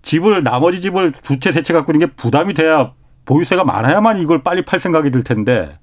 [0.03, 2.93] 집을 나머지 집을 두 채 세 채 갖고 있는 게 부담이 돼야
[3.25, 5.77] 보유세가 많아야만 이걸 빨리 팔 생각이 들 텐데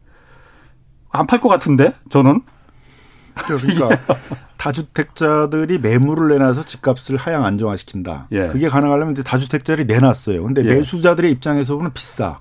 [1.11, 2.41] 안 팔 것 같은데 저는
[3.35, 3.89] 그러니까
[4.57, 8.27] 다주택자들이 매물을 내놔서 집값을 하향 안정화시킨다.
[8.31, 8.47] 예.
[8.47, 10.41] 그게 가능하려면 다주택자들이 내놨어요.
[10.43, 10.67] 근데 예.
[10.69, 12.39] 매수자들의 입장에서 보면 비싸.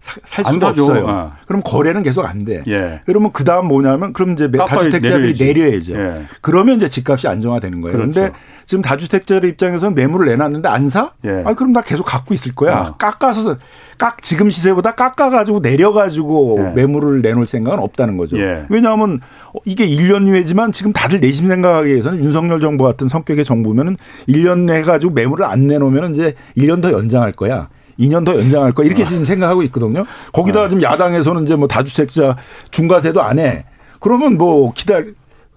[0.00, 1.04] 살 수가 없어요.
[1.06, 1.32] 어.
[1.46, 2.62] 그럼 거래는 계속 안 돼.
[2.68, 3.00] 예.
[3.04, 5.94] 그러면 그 다음 뭐냐면 그럼 이제 다주택자들이 내려야죠.
[5.94, 6.22] 예.
[6.40, 7.96] 그러면 이제 집값이 안정화되는 거예요.
[7.96, 8.38] 그런데 그렇죠.
[8.66, 11.12] 지금 다주택자들 입장에서는 매물을 내놨는데 안 사?
[11.24, 11.42] 예.
[11.44, 12.80] 아 그럼 나 계속 갖고 있을 거야.
[12.80, 12.96] 어.
[12.96, 13.56] 깎아서
[13.96, 16.72] 깎 지금 시세보다 깎아가지고 내려가지고 예.
[16.74, 18.38] 매물을 내놓을 생각은 없다는 거죠.
[18.38, 18.64] 예.
[18.68, 19.20] 왜냐하면
[19.64, 23.96] 이게 1년 후에지만 지금 다들 내심 생각하기 위해서는 윤석열 정부 같은 성격의 정부면은
[24.28, 27.68] 1년 해가지고 매물을 안 내놓으면 이제 1년 더 연장할 거야.
[27.98, 30.04] 2년 더 연장할 거 이렇게 지금 생각하고 있거든요.
[30.32, 30.68] 거기다가 어.
[30.68, 32.36] 지금 야당에서는 이제 뭐 다주택자
[32.70, 33.64] 중과세도 안 해.
[34.00, 35.06] 그러면 뭐 기다려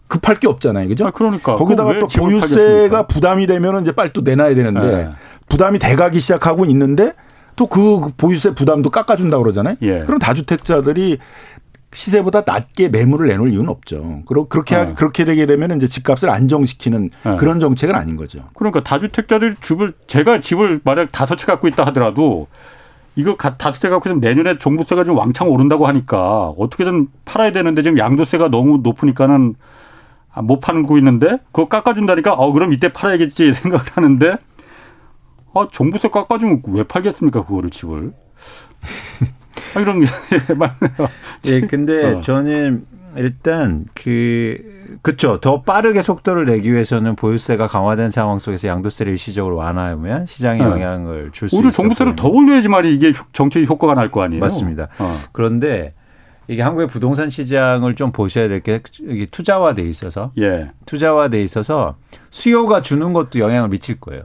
[0.07, 0.87] 급할 게 없잖아요.
[0.89, 1.07] 그죠?
[1.07, 1.55] 아, 그러니까.
[1.55, 5.09] 거기다가 또 보유세가 부담이 되면 이제 빨리 또 내놔야 되는데 네.
[5.47, 7.13] 부담이 돼가기 시작하고 있는데
[7.55, 9.75] 또 그 보유세 부담도 깎아준다고 그러잖아요.
[9.83, 9.99] 예.
[9.99, 11.19] 그럼 다주택자들이
[11.93, 14.21] 시세보다 낮게 매물을 내놓을 이유는 없죠.
[14.49, 14.93] 그렇게 네.
[14.93, 17.35] 그렇게 되게 되면 이제 집값을 안정시키는 네.
[17.35, 18.47] 그런 정책은 아닌 거죠.
[18.53, 22.47] 그러니까 다주택자들 집을 제가 집을 만약 다섯 채 갖고 있다 하더라도
[23.15, 27.97] 이거 다섯 채 갖고 있으면 내년에 종부세가 좀 왕창 오른다고 하니까 어떻게든 팔아야 되는데 지금
[27.97, 29.55] 양도세가 너무 높으니까는
[30.43, 34.37] 못 파고 있는데 그거 깎아준다니까 어 그럼 이때 팔아야겠지 생각을 하는데
[35.53, 38.13] 아 종부세 깎아주면 왜 팔겠습니까 그거를 집을
[39.75, 39.99] 아, 이런
[40.57, 41.09] 맞네요.
[41.47, 42.21] 예, 근데 어.
[42.21, 42.85] 저는
[43.17, 50.25] 일단 그 그쵸 더 빠르게 속도를 내기 위해서는 보유세가 강화된 상황 속에서 양도세를 일시적으로 완화하면
[50.27, 50.63] 시장에 네.
[50.65, 51.59] 영향을 줄 수 있어요.
[51.59, 54.39] 오히려 종부세를 더 올려야지만이 이게 정책이 효과가 날 거 아니에요.
[54.39, 54.87] 맞습니다.
[54.99, 55.13] 어.
[55.33, 55.93] 그런데
[56.47, 58.81] 이게 한국의 부동산 시장을 좀 보셔야 될 게
[59.29, 60.71] 투자화돼 있어서 예.
[60.85, 61.95] 투자화돼 있어서
[62.29, 64.23] 수요가 주는 것도 영향을 미칠 거예요.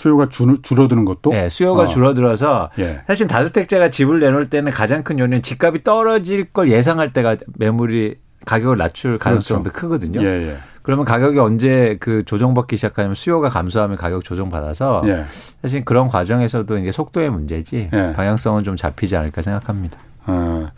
[0.00, 1.30] 수요가 줄, 줄어드는 것도?
[1.30, 1.86] 네, 수요가 어.
[1.86, 3.02] 줄어들어서 예.
[3.06, 8.78] 사실 다주택자가 집을 내놓을 때는 가장 큰 요인은 집값이 떨어질 걸 예상할 때가 매물이 가격을
[8.78, 9.78] 낮출 가능성도 그렇죠.
[9.80, 10.22] 크거든요.
[10.22, 10.56] 예, 예.
[10.82, 15.24] 그러면 가격이 언제 그 조정받기 시작하면 수요가 감소하면 가격 조정받아서 예.
[15.60, 18.12] 사실 그런 과정에서도 이제 속도의 문제지 예.
[18.16, 19.98] 방향성은 좀 잡히지 않을까 생각합니다.
[20.26, 20.70] 어,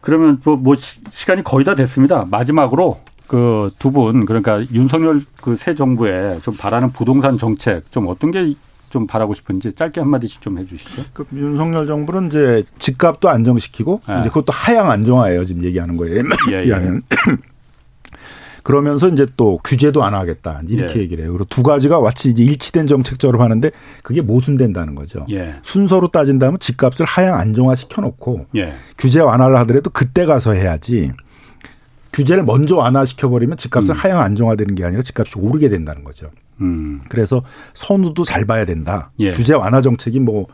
[0.00, 2.26] 그러면 뭐, 뭐 시 간이 거의 다 됐습니다.
[2.28, 8.30] 마지막으로 그 두 분 그러니까 윤석열 그 새 정부에 좀 바라는 부동산 정책 좀 어떤
[8.30, 8.54] 게
[8.94, 11.02] 좀 바라고 싶은지 짧게 한 마디씩 좀 해주시죠.
[11.12, 14.20] 그 윤석열 정부는 이제 집값도 안정시키고 네.
[14.20, 16.22] 이제 그것도 하향 안정화예요 지금 얘기하는 거예요.
[16.52, 16.62] 예.
[16.62, 16.70] 예.
[18.62, 21.02] 그러면서 이제 또 규제도 안 하겠다 이렇게 예.
[21.02, 21.32] 얘기를 해요.
[21.32, 23.70] 그리고 두 가지가 마치 이제 일치된 정책처럼 하는데
[24.04, 25.26] 그게 모순된다는 거죠.
[25.32, 25.56] 예.
[25.62, 28.74] 순서로 따진다면 집값을 하향 안정화 시켜놓고 예.
[28.96, 31.10] 규제 완화를 하더라도 그때 가서 해야지
[32.14, 33.94] 규제를 먼저 완화시켜 버리면 집값은 음.
[33.94, 36.30] 하향 안정화되는 게 아니라 집값이 오르게 된다는 거죠.
[36.60, 37.00] 음.
[37.08, 37.42] 그래서
[37.74, 39.10] 선우도 잘 봐야 된다.
[39.18, 39.32] 예.
[39.32, 40.46] 규제 완화 정책이 뭐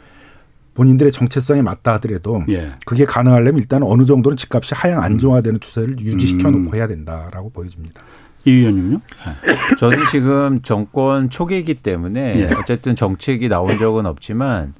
[0.74, 2.72] 본인들의 정체성에 맞다 하더라도 예.
[2.86, 6.74] 그게 가능하려면 일단 어느 정도는 집값이 하향 안정화되는 추세를 유지시켜 놓고 음.
[6.74, 8.02] 해야 된다라고 보여집니다.
[8.46, 8.96] 이 의원님요?
[8.98, 9.76] 네.
[9.76, 12.54] 저는 지금 정권 초기이기 때문에 예.
[12.54, 14.79] 어쨌든 정책이 나온 적은 없지만 어,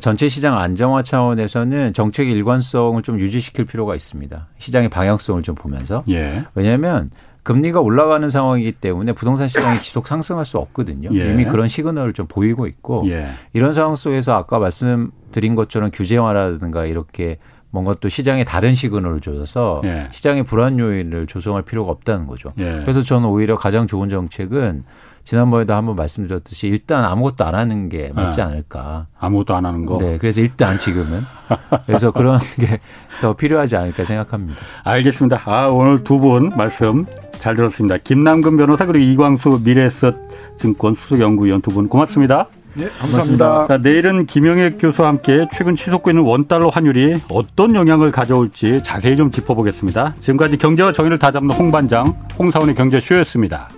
[0.00, 4.48] 전체 시장 안정화 차원에서는 정책의 일관성을 좀 유지시킬 필요가 있습니다.
[4.58, 6.04] 시장의 방향성을 좀 보면서.
[6.08, 6.44] 예.
[6.54, 7.10] 왜냐하면
[7.42, 11.10] 금리가 올라가는 상황이기 때문에 부동산 시장이 지속 상승할 수 없거든요.
[11.12, 11.30] 예.
[11.30, 13.28] 이미 그런 시그널을 좀 보이고 있고 예.
[13.52, 17.36] 이런 상황 속에서 아까 말씀드린 것처럼 규제화라든가 이렇게
[17.70, 20.08] 뭔가 또 시장에 다른 시그널을 줘서 예.
[20.10, 22.54] 시장의 불안 요인을 조성할 필요가 없다는 거죠.
[22.56, 22.80] 예.
[22.82, 24.84] 그래서 저는 오히려 가장 좋은 정책은
[25.24, 28.42] 지난번에도 한번 말씀드렸듯이 일단 아무것도 안 하는 게 맞지 네.
[28.42, 29.06] 않을까.
[29.18, 29.98] 아무것도 안 하는 거.
[29.98, 30.18] 네.
[30.18, 31.22] 그래서 일단 지금은
[31.86, 32.78] 그래서 그런 게
[33.20, 34.60] 더 필요하지 않을까 생각합니다.
[34.82, 35.40] 알겠습니다.
[35.46, 37.96] 아, 오늘 두 분 말씀 잘 들었습니다.
[37.98, 40.14] 김남근 변호사 그리고 이광수 미래에셋
[40.56, 42.46] 증권 수석연구위원 두 분 고맙습니다.
[42.74, 43.66] 네, 감사합니다.
[43.68, 49.30] 자, 내일은 김영애 교수와 함께 최근 치솟고 있는 원달러 환율이 어떤 영향을 가져올지 자세히 좀
[49.30, 50.14] 짚어보겠습니다.
[50.18, 53.68] 지금까지 경제와 정의를 다잡는 홍반장 홍사원의 경제쇼였습니다.